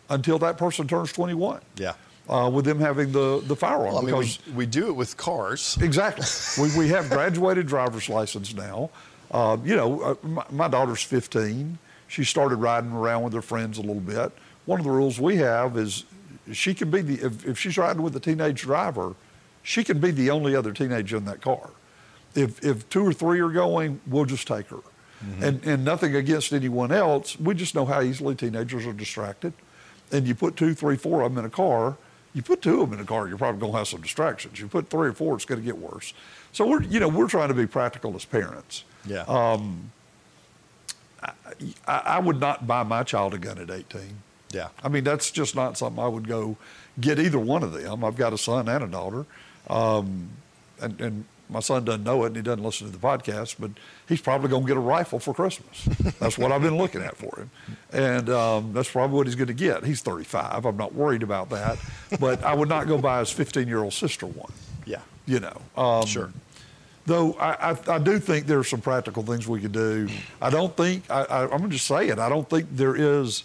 [0.09, 1.61] until that person turns 21.
[1.77, 1.93] Yeah.
[2.29, 3.95] Uh, with them having the, the firearm.
[3.95, 5.77] Well, I mean, we, we, do it with cars.
[5.81, 6.25] Exactly.
[6.63, 8.91] we, we have graduated driver's license now.
[9.29, 11.77] Uh, you know, uh, my, my, daughter's 15.
[12.07, 14.31] She started riding around with her friends a little bit.
[14.65, 16.05] One of the rules we have is
[16.51, 19.15] she can be the, if, if she's riding with a teenage driver,
[19.61, 21.69] she can be the only other teenager in that car.
[22.35, 24.77] If, if two or three are going, we'll just take her.
[24.77, 25.43] Mm-hmm.
[25.43, 27.39] And, and nothing against anyone else.
[27.39, 29.53] We just know how easily teenagers are distracted.
[30.11, 31.97] And you put two, three, four of them in a car,
[32.33, 34.59] you put two of them in a car, you're probably going to have some distractions.
[34.59, 36.13] You put three or four, it's going to get worse.
[36.51, 38.83] So we're, you know, we're trying to be practical as parents.
[39.05, 39.21] Yeah.
[39.27, 39.91] Um,
[41.21, 41.31] I,
[41.87, 44.01] I, would not buy my child a gun at 18.
[44.53, 44.69] Yeah.
[44.83, 46.57] I mean, that's just not something I would go
[46.99, 48.03] get either one of them.
[48.03, 49.25] I've got a son and a daughter.
[49.67, 50.29] Um,
[50.79, 53.71] and, and my son doesn't know it and he doesn't listen to the podcast, but
[54.07, 55.85] he's probably going to get a rifle for Christmas.
[56.19, 57.51] That's what I've been looking at for him.
[57.91, 59.85] And um, that's probably what he's going to get.
[59.85, 60.65] He's 35.
[60.65, 61.77] I'm not worried about that.
[62.19, 64.51] But I would not go buy his 15 year old sister one.
[64.85, 65.01] Yeah.
[65.25, 65.61] You know.
[65.75, 66.31] Um, sure.
[67.05, 70.07] Though I, I, I, do think there are some practical things we could do.
[70.41, 72.95] I don't think, I, I, am going to just say it, I don't think there
[72.95, 73.43] is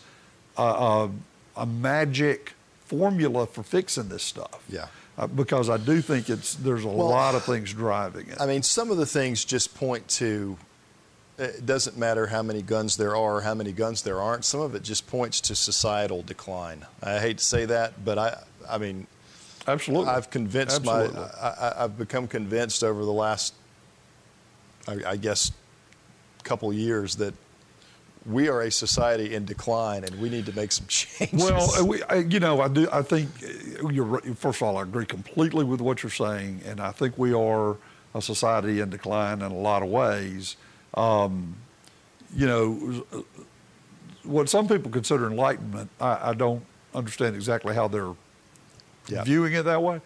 [0.58, 1.10] a, a,
[1.56, 4.64] a magic formula for fixing this stuff.
[4.68, 4.86] Yeah.
[5.16, 8.40] Uh, because I do think it's there's a well, lot of things driving it.
[8.40, 10.56] I mean, some of the things just point to
[11.38, 14.44] it doesn't matter how many guns there are, or how many guns there aren't.
[14.44, 16.84] Some of it just points to societal decline.
[17.02, 19.06] I hate to say that, but I I mean,
[19.66, 21.20] absolutely, I've convinced absolutely.
[21.20, 23.54] my I, have become convinced over the last
[24.86, 25.52] I, I guess
[26.44, 27.34] couple years that
[28.28, 31.32] we are a society in decline, and we need to make some changes.
[31.32, 32.88] Well, we, you know, I do.
[32.92, 34.20] I think uh, you're.
[34.34, 37.76] First of all, I agree completely with what you're saying, and I think we are
[38.14, 40.56] a society in decline in a lot of ways.
[40.94, 41.56] Um,
[42.34, 43.24] you know,
[44.24, 46.64] what some people consider enlightenment, I, I don't
[46.94, 48.14] understand exactly how they're
[49.08, 49.24] yeah.
[49.24, 50.00] viewing it that way.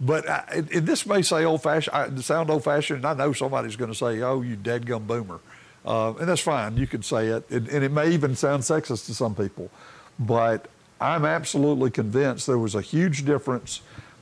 [0.00, 3.76] But I, and this may say old fashioned, sound old fashioned, and I know somebody's
[3.76, 5.38] going to say, "Oh, you dead gum boomer."
[5.84, 6.76] Uh, and that's fine.
[6.76, 7.44] You could say it.
[7.50, 7.68] it.
[7.70, 9.70] And it may even sound sexist to some people.
[10.18, 10.68] But
[11.00, 13.80] I'm absolutely convinced there was a huge difference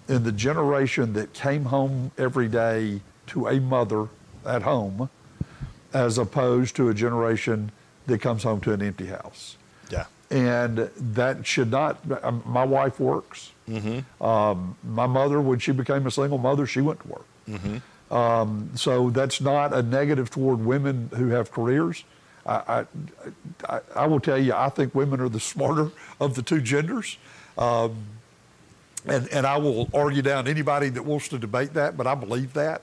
[0.08, 4.08] in the generation that came home every day to a mother
[4.46, 5.10] at home
[5.92, 7.70] as opposed to a generation
[8.06, 9.56] that comes home to an empty house.
[9.90, 10.06] Yeah.
[10.30, 10.78] and
[11.14, 11.98] that should not.
[12.22, 13.50] um, My wife works.
[14.20, 17.26] Um, my mother, when she became a single mother, she went to work.
[18.10, 22.04] Um, so that's not a negative toward women who have careers.
[22.44, 22.86] I,
[23.68, 27.18] I, I, will tell you, I think women are the smarter of the two genders.
[27.56, 27.94] Um,
[29.06, 32.52] and, and I will argue down anybody that wants to debate that, but I believe
[32.54, 32.82] that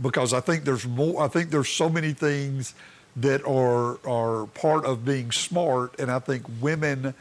[0.00, 1.22] because I think there's more.
[1.22, 2.74] I think there's so many things
[3.16, 7.14] that are are part of being smart, and I think women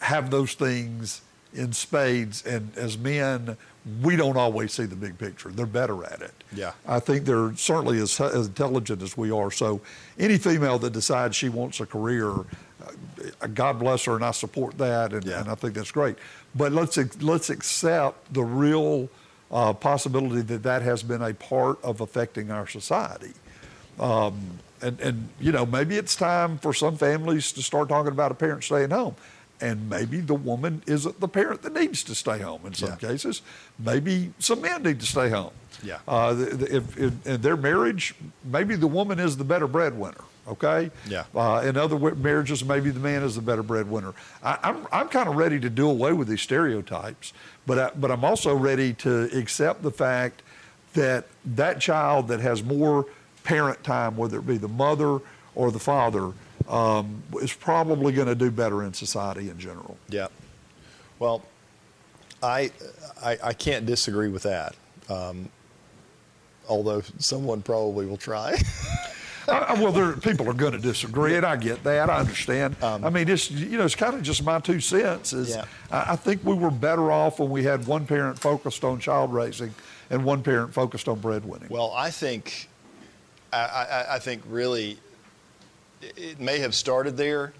[0.00, 1.22] have those things
[1.54, 2.44] in spades.
[2.44, 3.56] And as men,
[4.02, 5.50] we don't always see the big picture.
[5.50, 6.34] They're better at it.
[6.52, 6.72] Yeah.
[6.86, 9.50] I think they're certainly as, as intelligent as we are.
[9.50, 9.80] So
[10.18, 14.78] any female that decides she wants a career, uh, God bless her, and I support
[14.78, 15.40] that, and, Yeah.
[15.40, 16.16] and I think that's great.
[16.54, 19.08] But let's let's accept the real
[19.50, 23.32] uh, possibility that that has been a part of affecting our society.
[23.98, 28.30] Um, and, and, you know, maybe it's time for some families to start talking about
[28.30, 29.16] a parent staying home.
[29.60, 33.08] And maybe the woman isn't the parent that needs to stay home in some Yeah.
[33.10, 33.42] cases.
[33.78, 35.50] Maybe some men need to stay home.
[35.82, 35.98] Yeah.
[36.06, 40.22] Uh, the, the, if, if, in their marriage, maybe the woman is the better breadwinner.
[40.46, 40.90] Okay.
[41.08, 41.24] Yeah.
[41.34, 44.14] Uh, in other marriages, maybe the man is the better breadwinner.
[44.42, 47.34] I, I'm I'm kind of ready to do away with these stereotypes,
[47.66, 50.42] but I, but I'm also ready to accept the fact
[50.94, 53.04] that that child that has more
[53.44, 55.18] parent time, whether it be the mother
[55.54, 56.32] or the father,
[56.68, 59.96] um, is probably going to do better in society in general.
[60.08, 60.28] Yeah.
[61.18, 61.42] Well,
[62.42, 62.70] I,
[63.22, 64.76] I, I can't disagree with that.
[65.08, 65.48] Um,
[66.68, 68.56] although someone probably will try.
[69.48, 72.10] Uh, well, there, people are going to disagree, and I get that.
[72.10, 72.76] I understand.
[72.82, 75.32] I mean, it's you know, it's kind of just my two cents.
[75.32, 75.64] Is Yeah.
[75.90, 79.32] I, I think we were better off when we had one parent focused on child
[79.32, 79.74] raising
[80.10, 81.70] and one parent focused on breadwinning.
[81.70, 82.68] well, I think,
[83.50, 84.98] I, I, I think really,
[86.02, 87.52] it- may have started there,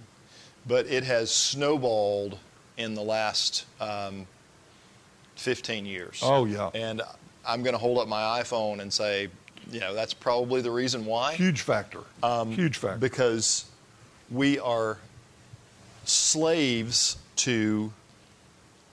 [0.66, 2.38] but it has snowballed
[2.76, 4.26] in the last um,
[5.36, 6.20] 15 years.
[6.22, 6.70] Oh, yeah.
[6.74, 7.02] And
[7.46, 9.28] I'm going to hold up my iPhone and say,
[9.70, 11.34] you know, that's probably the reason why.
[11.34, 12.00] Huge factor.
[12.22, 12.98] Huge factor.
[12.98, 13.64] because
[14.30, 14.98] we are
[16.04, 17.92] slaves to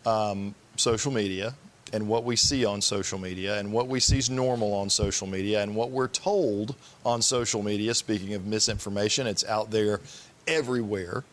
[0.06, 1.56] um, social media
[1.96, 5.26] and what we see on social media and what we see is normal on social
[5.26, 7.94] media and what we're told on social media.
[7.94, 10.02] Speaking of misinformation, it's out there
[10.46, 11.24] everywhere,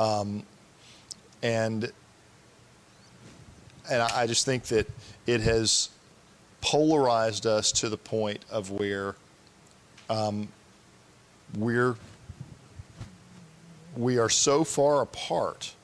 [0.00, 0.42] um,
[1.40, 1.92] and
[3.88, 4.90] and I, just think that
[5.26, 5.90] it has
[6.60, 9.14] polarized us to the point of where
[10.08, 10.48] um,
[11.56, 11.94] we're
[13.96, 15.74] we are so far apart.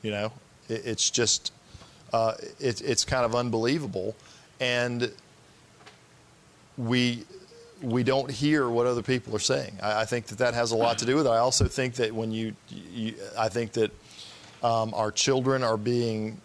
[0.00, 0.32] You know,
[0.70, 1.52] it, it's just
[2.12, 4.14] uh, it, it's kind of unbelievable,
[4.58, 5.10] and
[6.76, 7.24] we
[7.82, 9.78] we don't hear what other people are saying.
[9.82, 11.30] I, I think that that has a lot to do with it.
[11.30, 13.90] I also think that when you, you I think that
[14.62, 16.40] um, our children are being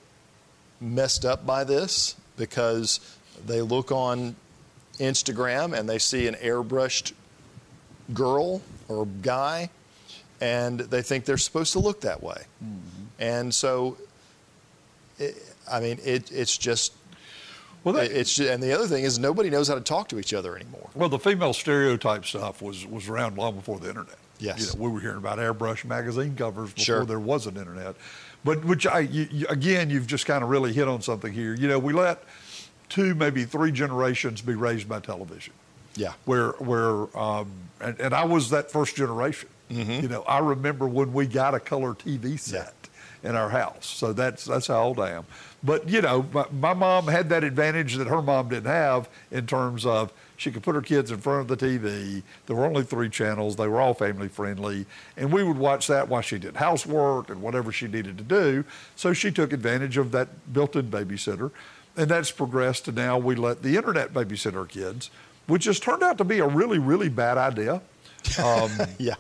[0.80, 3.00] messed up by this because
[3.46, 4.36] they look on
[5.00, 7.14] Instagram and they see an airbrushed
[8.14, 9.70] girl or guy
[10.42, 12.44] and they think they're supposed to look that way.
[13.20, 13.98] And so,
[15.18, 15.36] it,
[15.72, 16.94] I mean, it, it's just,
[17.84, 20.20] well, that, it's ju- and the other thing is nobody knows how to talk to
[20.20, 20.90] each other anymore.
[20.96, 24.16] well, the female stereotype stuff was was around long before the internet.
[24.40, 24.60] Yes.
[24.74, 27.06] You know, we were hearing about airbrush magazine covers before Sure.
[27.06, 27.96] there was an internet.
[28.44, 31.54] But which I you, you, again, you've just kind of really hit on something here.
[31.56, 32.24] You know, we let
[32.90, 35.54] two, maybe three generations be raised by television.
[35.96, 36.12] Yeah.
[36.26, 37.50] where where um,
[37.80, 39.50] and, and I was that first generation.
[39.70, 42.76] You know, I remember when we got a color TV set
[43.24, 43.88] in our house.
[43.88, 45.26] So that's that's how old I am.
[45.66, 49.48] But you know, my, my mom had that advantage that her mom didn't have in
[49.48, 52.22] terms of she could put her kids in front of the TV.
[52.46, 53.56] There were only three channels.
[53.56, 54.86] They were all family friendly,
[55.18, 58.64] and we would watch that while she did housework and whatever she needed to do.
[58.96, 61.52] So she took advantage of that built-in babysitter,
[61.98, 65.10] and that's progressed to now we let the internet babysit our kids,
[65.48, 67.82] which has turned out to be a really really bad idea.
[68.44, 69.16] Um, Yeah.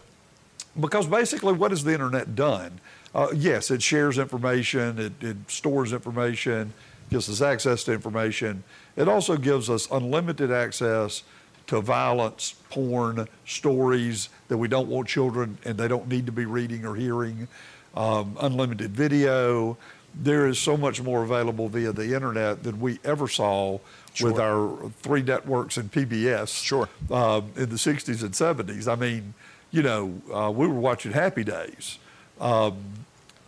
[0.79, 2.79] because basically, what has the internet done?
[3.15, 6.73] Uh, yes, it shares information, it, it stores information,
[7.09, 8.61] gives us access to information.
[8.97, 11.23] It also gives us unlimited access
[11.67, 16.43] to violence, porn, stories that we don't want children and they don't need to be
[16.45, 17.47] reading or hearing,
[17.95, 19.77] um, unlimited video.
[20.13, 23.79] There is so much more available via the internet than we ever saw
[24.21, 26.89] with our three networks and PBS Sure.
[27.09, 28.91] um, in the 60s and 70s.
[28.91, 29.33] I mean,
[29.71, 31.97] you know, uh, we were watching Happy Days.
[32.39, 32.77] Um,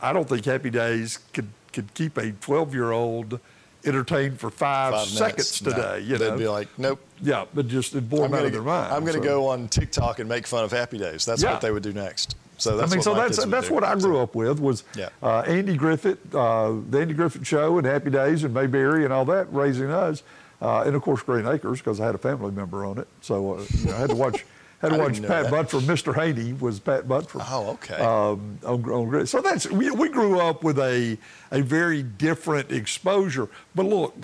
[0.01, 3.39] I don't think Happy Days could, could keep a 12 year old
[3.85, 5.61] entertained for five, Five seconds minutes.
[5.61, 5.71] No.
[5.71, 5.99] today.
[6.05, 6.99] You They'd know, be like, nope.
[7.21, 8.93] yeah, but just it bore them out of their mind.
[8.93, 11.25] I'm going to So- go on TikTok and make fun of Happy Days.
[11.25, 11.53] That's Yeah.
[11.53, 12.35] what they would do next.
[12.59, 13.73] So that's I mean, what so that's that's do.
[13.75, 15.09] what I grew up with was Yeah.
[15.21, 19.25] uh, Andy Griffith, uh, the Andy Griffith Show, and Happy Days, and Mayberry, and all
[19.25, 20.23] that, raising us,
[20.59, 23.53] uh, and of course Green Acres because I had a family member on it, so
[23.59, 24.43] uh, you know, I had to watch.
[24.81, 25.51] Had to I watch Pat that.
[25.51, 25.81] Buttram.
[25.81, 26.13] Mr.
[26.13, 27.43] Haney was Pat Buttram.
[27.49, 27.95] Oh, okay.
[27.95, 31.17] Um, on, on, so that's we, we grew up with a
[31.51, 33.49] a very different exposure.
[33.73, 34.15] But look,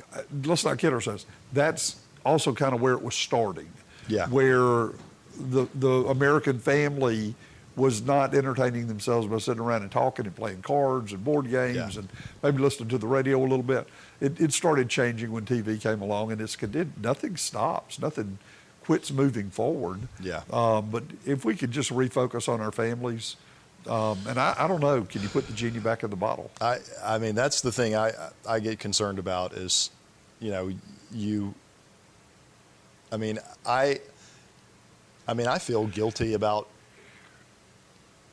[0.46, 1.26] let's not kid ourselves.
[1.54, 3.70] That's also kind of where it was starting.
[4.08, 4.28] Yeah.
[4.28, 4.92] Where
[5.40, 7.34] the the American family
[7.76, 11.76] was not entertaining themselves by sitting around and talking and playing cards and board games
[11.96, 12.02] Yeah.
[12.02, 12.10] and
[12.44, 13.88] maybe listening to the radio a little bit.
[14.22, 18.38] It, it started changing when TV came along, and it's it, nothing stops, nothing
[18.86, 20.00] quits moving forward.
[20.20, 20.42] Yeah.
[20.52, 23.36] Um, but if we could just refocus on our families,
[23.88, 26.52] um, and I, I don't know, can you put the genie back in the bottle?
[26.62, 28.12] I, I mean, that's the thing I,
[28.48, 29.90] I get concerned about is,
[30.40, 30.72] you know,
[31.14, 31.54] you,
[33.12, 34.00] I mean, I,
[35.28, 36.68] I mean, I feel guilty about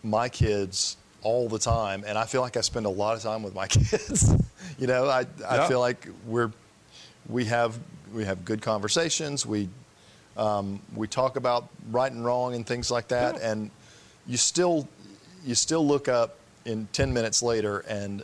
[0.02, 3.42] my kids all the time, and I feel like I spend a lot of time
[3.42, 4.34] with my kids.
[4.78, 5.68] you know, I, I Yeah.
[5.68, 6.50] feel like we're,
[7.28, 7.78] we have,
[8.14, 9.44] we have good conversations.
[9.44, 9.68] We,
[10.36, 13.50] um, we talk about right and wrong and things like that, Yeah.
[13.52, 13.70] and
[14.26, 14.88] you still,
[15.44, 18.22] you still look up in 10 minutes later and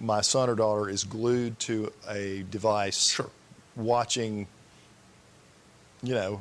[0.00, 3.30] my son or daughter is glued to a device Sure.
[3.76, 4.48] watching
[6.02, 6.40] you know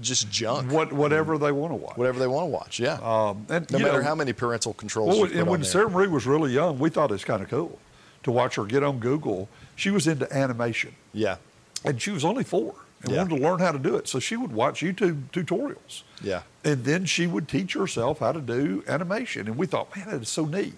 [0.00, 1.96] just junk What, whatever they want to watch.
[1.96, 5.18] whatever they want to watch yeah Um, and, no matter know, how many parental controls
[5.18, 5.90] Well, and when Sarah.
[5.90, 7.76] Marie was really young, we thought it was kind of cool
[8.22, 9.48] to watch her get on Google.
[9.74, 11.36] She was into animation, yeah
[11.84, 13.18] and she was only four and Yeah.
[13.18, 14.08] wanted to learn how to do it.
[14.08, 16.02] So she would watch YouTube tutorials.
[16.22, 19.46] yeah And then she would teach herself how to do animation.
[19.46, 20.74] And we thought, man, that is so neat.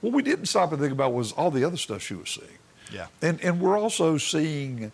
[0.00, 2.58] What we didn't stop and think about was all the other stuff she was seeing.
[2.92, 3.06] Yeah.
[3.22, 4.90] And, and we're also seeing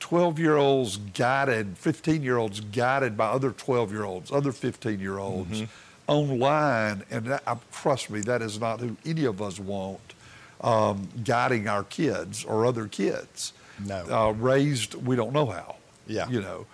[0.00, 5.00] 12 year olds guided, 15 year olds guided by other 12 year olds, other 15
[5.00, 5.64] year olds Mm-hmm.
[6.06, 7.02] online.
[7.10, 10.00] And that, uh, trust me, that is not who any of us want
[10.60, 13.52] um, guiding our kids or other kids.
[13.84, 14.04] No.
[14.10, 15.76] Uh, raised, we don't know how.
[16.08, 16.28] Yeah.
[16.28, 16.66] You know.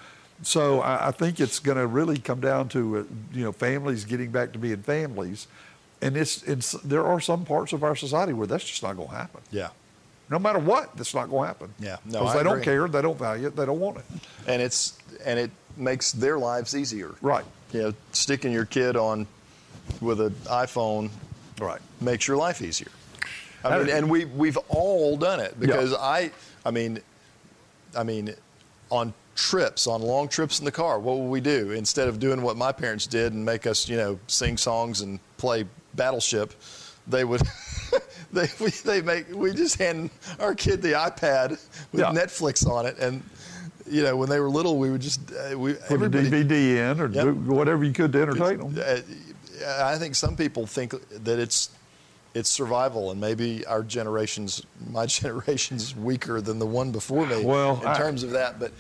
[0.43, 4.05] So I, I think it's going to really come down to uh, you know families
[4.05, 5.47] getting back to being families,
[6.03, 9.09] and it's it's there are some parts of our society where that's just not going
[9.11, 9.41] to happen.
[9.53, 9.69] yeah
[10.31, 11.75] No matter what, that's not going to happen.
[11.79, 11.97] Yeah.
[12.05, 14.05] No, because they don't care, they don't value it, they don't want it.
[14.49, 17.45] and it's and it makes their lives easier Right.
[17.73, 19.27] you know sticking your kid on
[20.01, 21.11] with an iphone
[21.61, 21.81] Right.
[22.01, 22.91] makes your life easier.
[23.65, 25.67] I mean, and we we've all done it Yeah.
[25.67, 26.33] because I,
[26.67, 27.01] I mean,
[27.97, 28.35] I mean,
[28.91, 32.43] on trips, on long trips in the car, what would we do instead of doing
[32.43, 35.65] what my parents did and make us, you know, sing songs and play
[35.95, 36.55] Battleship?
[37.07, 37.43] They would,
[38.33, 40.11] they we, they make we just hand
[40.41, 41.51] our kid the iPad
[41.93, 42.13] with Yeah.
[42.13, 43.23] Netflix on it, and
[43.87, 47.01] you know, when they were little, we would just uh, we Put a DVD in
[47.01, 47.25] or Yep.
[47.25, 48.79] do whatever you could to entertain them.
[48.79, 51.69] uh, I think some people think that it's
[52.35, 57.81] it's survival, and maybe our generation's my generation's weaker than the one before me Well,
[57.81, 58.59] in I- terms of that.
[58.59, 58.73] But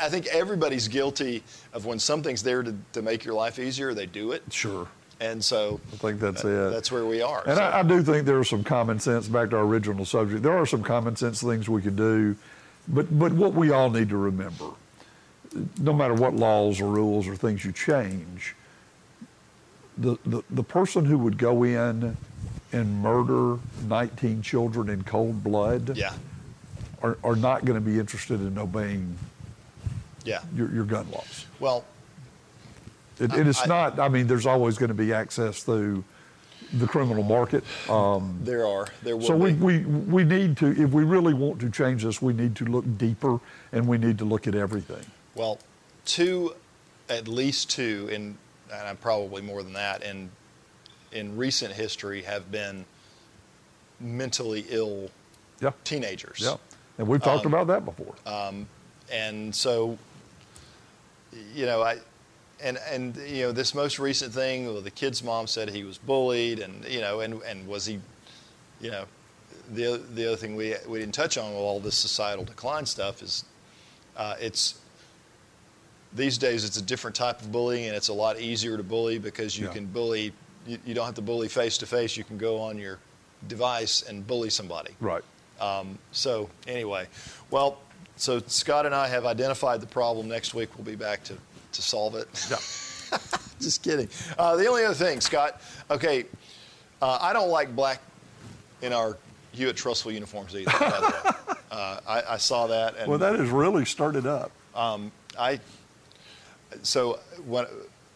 [0.00, 1.42] I think everybody's guilty
[1.72, 4.88] of when something's there to, to make your life easier, they do it, Sure.
[5.20, 6.70] and so I think that's that- it.
[6.72, 7.42] That's where we are.
[7.46, 10.04] And So- I, I do think there are some common sense, back to our original
[10.04, 12.34] subject, there are some common sense things we can do.
[12.88, 14.70] But, but what we all need to remember,
[15.78, 18.56] no matter what laws or rules or things you change,
[19.98, 22.16] the, the, the person who would go in
[22.72, 26.12] and murder 19 children in cold blood yeah,
[27.02, 29.16] are, are not going to be interested in obeying
[30.24, 30.42] yeah.
[30.54, 31.46] your, your gun laws.
[31.60, 31.84] Well,
[33.18, 36.04] It, and it's I- not, I mean, there's always going to be access through
[36.74, 37.64] the criminal market.
[37.88, 41.60] Um, there are there will So we, we, we need to, if we really want
[41.60, 43.40] to change this, we need to look deeper
[43.72, 45.04] and we need to look at everything.
[45.34, 45.58] Well,
[46.04, 46.54] two,
[47.08, 48.36] at least two, in,
[48.70, 50.30] and probably more than that, in,
[51.12, 52.84] in recent history have been
[54.00, 55.10] mentally ill
[55.60, 55.72] Yeah.
[55.84, 56.40] teenagers.
[56.40, 56.56] Yeah.
[56.98, 58.14] And we've talked Um, about that before.
[59.10, 59.98] And so,
[61.54, 61.98] you know, I,
[62.60, 65.96] and, and, you know, this most recent thing, well, the kid's mom said he was
[65.96, 68.00] bullied and, you know, and, and was he,
[68.80, 69.04] you know,
[69.72, 73.22] the, the other thing we, we didn't touch on with all this societal decline stuff
[73.22, 73.44] is
[74.16, 74.74] uh, it's,
[76.12, 79.18] these days it's a different type of bullying and it's a lot easier to bully
[79.18, 79.72] because you Yeah.
[79.72, 80.32] can bully,
[80.68, 82.16] you, you don't have to bully face to face.
[82.16, 82.98] You can go on your
[83.48, 84.92] device and bully somebody.
[85.00, 85.22] right.
[85.60, 87.08] Um, so anyway,
[87.50, 87.78] well,
[88.14, 90.28] so Scott and I have identified the problem.
[90.28, 91.34] Next week we'll be back to,
[91.72, 92.28] to solve it.
[92.48, 93.18] Yeah.
[93.60, 94.08] Just kidding.
[94.38, 95.60] Uh, the only other thing, Scott.
[95.90, 96.26] Okay,
[97.02, 98.00] uh, I don't like black
[98.82, 99.16] in our
[99.50, 100.70] Hewitt Trussville uniforms either.
[100.70, 101.06] By the
[101.48, 104.52] way, uh, I, I saw that, and Well, that has really started up.
[104.76, 105.58] um, I.
[106.82, 107.66] So when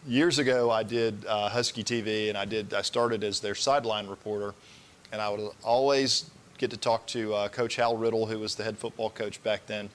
[0.07, 2.73] years ago, I did uh, Husky TV, and I did.
[2.73, 4.53] I started as their sideline reporter,
[5.11, 8.63] and I would always get to talk to uh, Coach Hal Riddle, who was the
[8.63, 9.89] head football coach back then,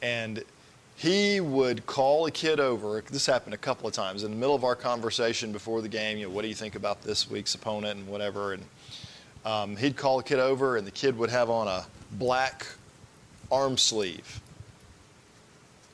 [0.00, 0.42] and
[0.96, 3.02] he would call a kid over.
[3.10, 6.18] This happened a couple of times in the middle of our conversation before the game.
[6.18, 8.52] You know, what do you think about this week's opponent and whatever?
[8.52, 8.62] And
[9.44, 12.66] um, he'd call a kid over, and the kid would have on a black
[13.50, 14.40] arm sleeve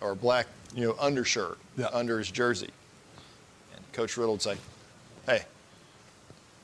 [0.01, 1.89] or black, you know, undershirt Yeah.
[1.93, 2.71] under his jersey.
[3.99, 4.57] Coach Riddle would say,
[5.27, 5.43] "Hey,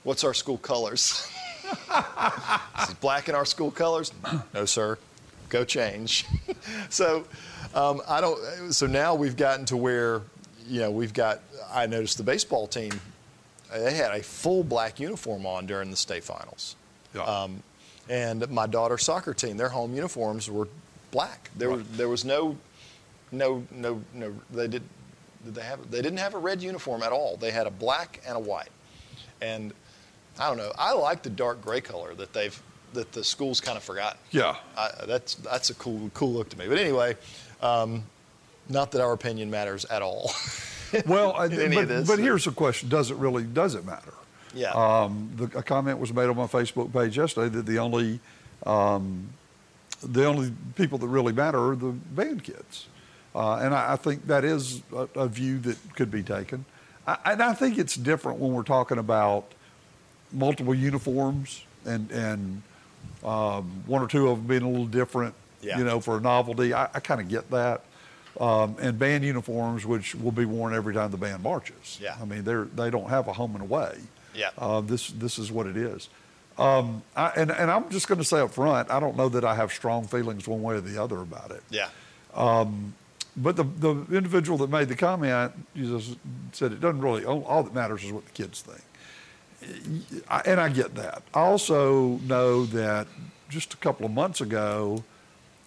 [0.05, 1.29] what's our school colors?"
[2.81, 4.13] Is black in our school colors?
[4.55, 4.99] No, sir.
[5.49, 6.27] Go change.
[6.91, 7.25] so,
[7.75, 8.73] um, I don't.
[8.73, 10.23] So now we've gotten to where,
[10.69, 11.41] you know, we've got.
[11.73, 12.93] I noticed the baseball team.
[13.73, 16.77] They had a full black uniform on during the state finals.
[17.17, 17.23] Yeah.
[17.23, 17.65] Um,
[18.09, 20.69] and my daughter's soccer team, their home uniforms were
[21.11, 21.51] black.
[21.57, 22.57] There was there was no,
[23.33, 24.33] no, no, no.
[24.53, 24.83] They did.
[25.45, 25.91] Did they have?
[25.91, 27.37] They didn't have a red uniform at all.
[27.37, 28.71] They had a black and a white.
[29.41, 29.73] And
[30.39, 30.73] I don't know.
[30.79, 32.61] I like the dark gray color that they've
[32.95, 34.19] that the school's kind of forgotten.
[34.31, 34.57] Yeah.
[34.77, 36.67] I, that's that's a cool cool look to me.
[36.69, 37.17] But anyway,
[37.61, 38.05] um,
[38.69, 40.33] not that our opinion matters at all.
[41.07, 42.07] Well, I- but, this.
[42.07, 43.43] but here's the question: Does it really?
[43.43, 44.13] Does it matter?
[44.55, 44.71] Yeah.
[44.71, 48.21] Um, the, a comment was made on my Facebook page yesterday that the only
[48.65, 49.31] um,
[50.01, 52.87] the only people that really matter are the band kids,
[53.35, 56.65] uh, and I, I think that is a, a view that could be taken.
[57.07, 59.45] I, and I think it's different when we're talking about
[60.33, 62.63] multiple uniforms and and
[63.25, 65.79] um, one or two of them being a little different, Yeah.
[65.79, 66.73] you know, for a novelty.
[66.75, 67.83] I, I kind of get that.
[68.41, 71.99] Um, and band uniforms, which will be worn every time the band marches.
[72.03, 72.17] Yeah.
[72.21, 73.99] I mean, they're they don't have a home and away.
[74.35, 74.51] Yeah.
[74.59, 76.09] Uh, this this is what it is.
[76.59, 79.45] Um, I, and and I'm just going to say up front, I don't know that
[79.45, 81.63] I have strong feelings one way or the other about it.
[81.71, 81.89] yeah.
[83.37, 86.17] But the the individual that made the comment just
[86.53, 87.25] said it doesn't really.
[87.25, 88.83] All, all that matters is what the kids think.
[90.29, 91.23] I, and I get that.
[91.33, 93.07] I also know that
[93.49, 95.03] just a couple of months ago,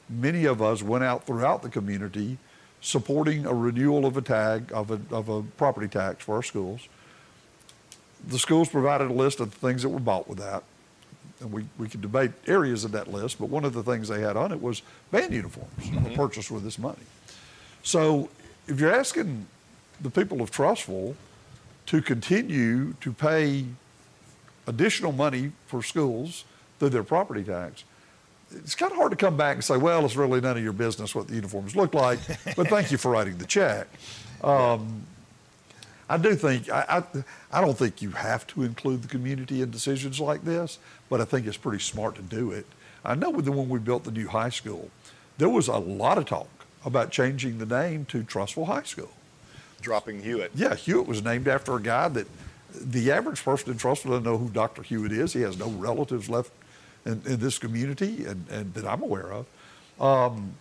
[0.09, 2.37] many of us went out throughout the community
[2.79, 6.87] supporting a renewal of a tag of a of a property tax for our schools.
[8.27, 10.63] The schools provided a list of the things that were bought with that.
[11.39, 14.21] And we, we could debate areas of that list, but one of the things they
[14.21, 16.15] had on it was band uniforms were mm-hmm.
[16.15, 16.97] purchased with this money.
[17.83, 18.29] So
[18.67, 19.47] if you're asking
[20.01, 21.15] the people of Trussville
[21.87, 23.65] to continue to pay
[24.67, 26.43] additional money for schools
[26.79, 27.83] through their property tax,
[28.51, 30.73] it's kind of hard to come back and say, well, it's really none of your
[30.73, 32.19] business what the uniforms look like,
[32.55, 33.87] but thank you for writing the check.
[34.43, 35.03] Um,
[36.09, 39.71] I do think, I, I, I don't think you have to include the community in
[39.71, 42.65] decisions like this, but I think it's pretty smart to do it.
[43.03, 44.89] I know with the when we built the new high school,
[45.37, 46.56] there was a lot of talk
[46.87, 49.11] about changing the name to Trussville High School.
[49.81, 50.51] Dropping Hewitt.
[50.55, 52.27] Yeah, Hewitt was named after a guy that
[52.73, 54.81] the average person in Trussville doesn't know who Dr.
[54.81, 55.33] Hewitt is.
[55.33, 56.51] He has no relatives left
[57.05, 59.45] in, in this community and, and that I'm aware of.
[60.01, 60.53] Um,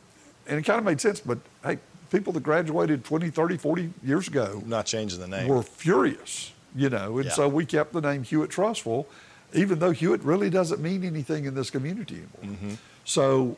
[0.48, 1.78] and it kind of made sense, but hey,
[2.10, 5.46] people that graduated 20, 30, 40 years ago Not changing the name.
[5.48, 7.32] were furious, you know, and Yeah.
[7.32, 9.06] so we kept the name Hewitt Trussville,
[9.54, 12.56] even though Hewitt really doesn't mean anything in this community anymore.
[12.56, 12.74] Mm-hmm.
[13.04, 13.56] So,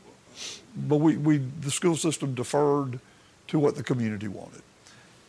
[0.77, 3.01] but we, we, the school system deferred
[3.49, 4.63] to what the community wanted,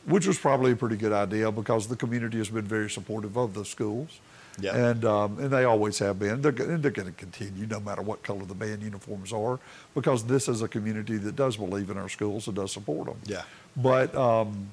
[0.05, 3.53] which was probably a pretty good idea because the community has been very supportive of
[3.53, 4.19] the schools.
[4.61, 4.75] Yeah.
[4.75, 6.41] And, um, and they always have been.
[6.41, 9.57] They're, they're going to continue no matter what color the band uniforms are
[9.95, 13.17] because this is a community that does believe in our schools and does support them.
[13.25, 13.43] Yeah.
[13.77, 14.69] But um,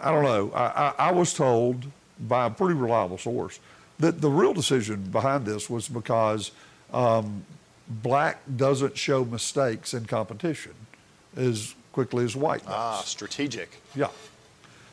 [0.00, 0.50] I don't know.
[0.54, 1.84] I, I, I was told
[2.20, 3.60] by a pretty reliable source
[3.98, 6.52] that the real decision behind this was because
[6.92, 7.44] um,
[7.88, 10.74] black doesn't show mistakes in competition
[11.36, 12.72] as quickly as white does.
[12.74, 13.80] ah, strategic.
[13.94, 14.08] Yeah.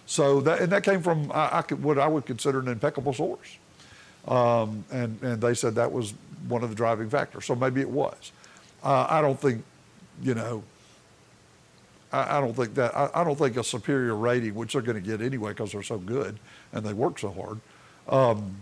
[0.05, 3.13] So that and that came from I, I could, what I would consider an impeccable
[3.13, 3.57] source,
[4.27, 6.13] um, and and they said that was
[6.47, 7.45] one of the driving factors.
[7.45, 8.31] So maybe it was.
[8.83, 9.63] Uh, I don't think,
[10.21, 10.63] you know.
[12.13, 15.01] I, I don't think that I, I don't think a superior rating, which they're going
[15.01, 16.37] to get anyway because they're so good
[16.71, 17.59] and they work so hard.
[18.07, 18.57] Um,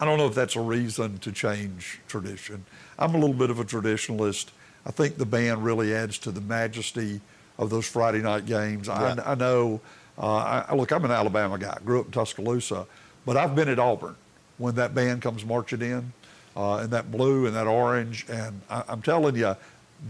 [0.00, 2.64] I don't know if that's a reason to change tradition.
[2.98, 4.46] I'm a little bit of a traditionalist.
[4.84, 7.20] I think the band really adds to the majesty
[7.58, 8.88] of those Friday night games.
[8.88, 9.16] Yeah.
[9.24, 9.80] I, I know,
[10.18, 12.86] uh, I, look, I'm an Alabama guy, grew up in Tuscaloosa,
[13.24, 14.16] but I've been at Auburn
[14.58, 16.12] when that band comes marching in,
[16.56, 19.56] uh, and that blue and that orange, and I, I'm telling you,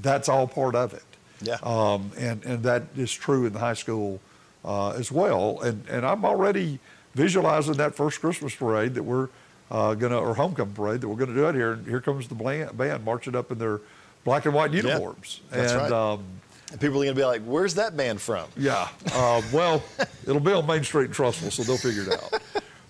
[0.03, 1.03] that's all part of it.
[1.43, 1.59] Yeah.
[1.63, 4.21] Um, and, and that is true in the high school
[4.65, 5.61] uh, as well.
[5.61, 6.79] And, and I'm already
[7.15, 9.29] visualizing that first Christmas parade that we're
[9.71, 11.73] uh, to, or homecoming parade that we're to do out here.
[11.73, 13.81] And here comes the band, band marching up in their
[14.25, 15.41] black and white uniforms.
[15.51, 15.93] that's and right.
[15.93, 16.25] um,
[16.73, 18.89] And people are going to be like, "Where's that band from?" Yeah.
[19.13, 19.83] Uh, well,
[20.27, 22.41] it'll be on Main Street in Trussville, so they'll figure it out.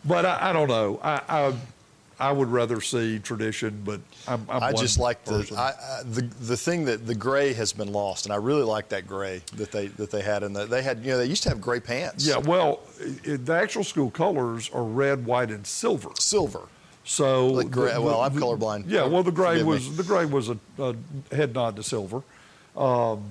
[0.05, 1.01] But I, I don't know.
[1.03, 1.55] I, I
[2.19, 4.47] I would rather see tradition, but I'm.
[4.49, 5.47] I'm I just like the.
[5.57, 5.61] I,
[5.99, 9.07] I, the the thing that the gray has been lost, and I really like that
[9.07, 11.51] gray that they that they had in the they had you know they used to
[11.51, 12.27] have gray pants.
[12.27, 12.39] yeah.
[12.39, 12.81] Well,
[13.27, 16.09] i the actual school colors are red, white, and silver.
[16.19, 16.63] silver.
[17.05, 18.85] So Like gray- the- well, I'm the- colorblind.
[18.89, 19.73] Yeah, well, the gray Forgive me.
[19.75, 20.95] was the gray was a, a
[21.35, 22.23] head nod to silver,
[22.77, 23.23] um,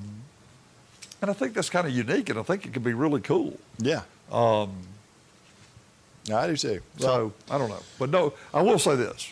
[1.24, 3.60] and I think that's kind of unique, and I think it could be really cool.
[3.80, 4.04] Yeah.
[4.32, 4.72] Um,
[6.34, 6.82] I do too.
[6.98, 9.32] So I don't know, but no, I will say this: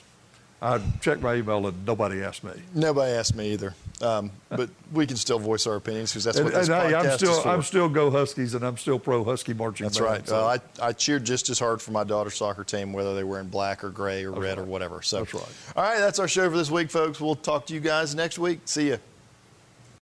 [0.61, 2.51] I checked my email and nobody asked me.
[2.75, 6.45] Nobody asked me either, um, but we can still voice our opinions because that's And,
[6.45, 7.49] what this and, podcast I'm is still for.
[7.49, 9.85] I'm still go Huskies, and I'm still pro Husky marching.
[9.85, 10.27] That's band, right.
[10.27, 10.47] so- Well,
[10.81, 13.47] I, I cheered just as hard for my daughter's soccer team, whether they were in
[13.47, 15.01] black or gray or red or whatever.
[15.01, 15.49] So, That's right.
[15.75, 17.19] All right, that's our show for this week, folks.
[17.19, 18.59] We'll talk to you guys next week.
[18.65, 18.99] See you.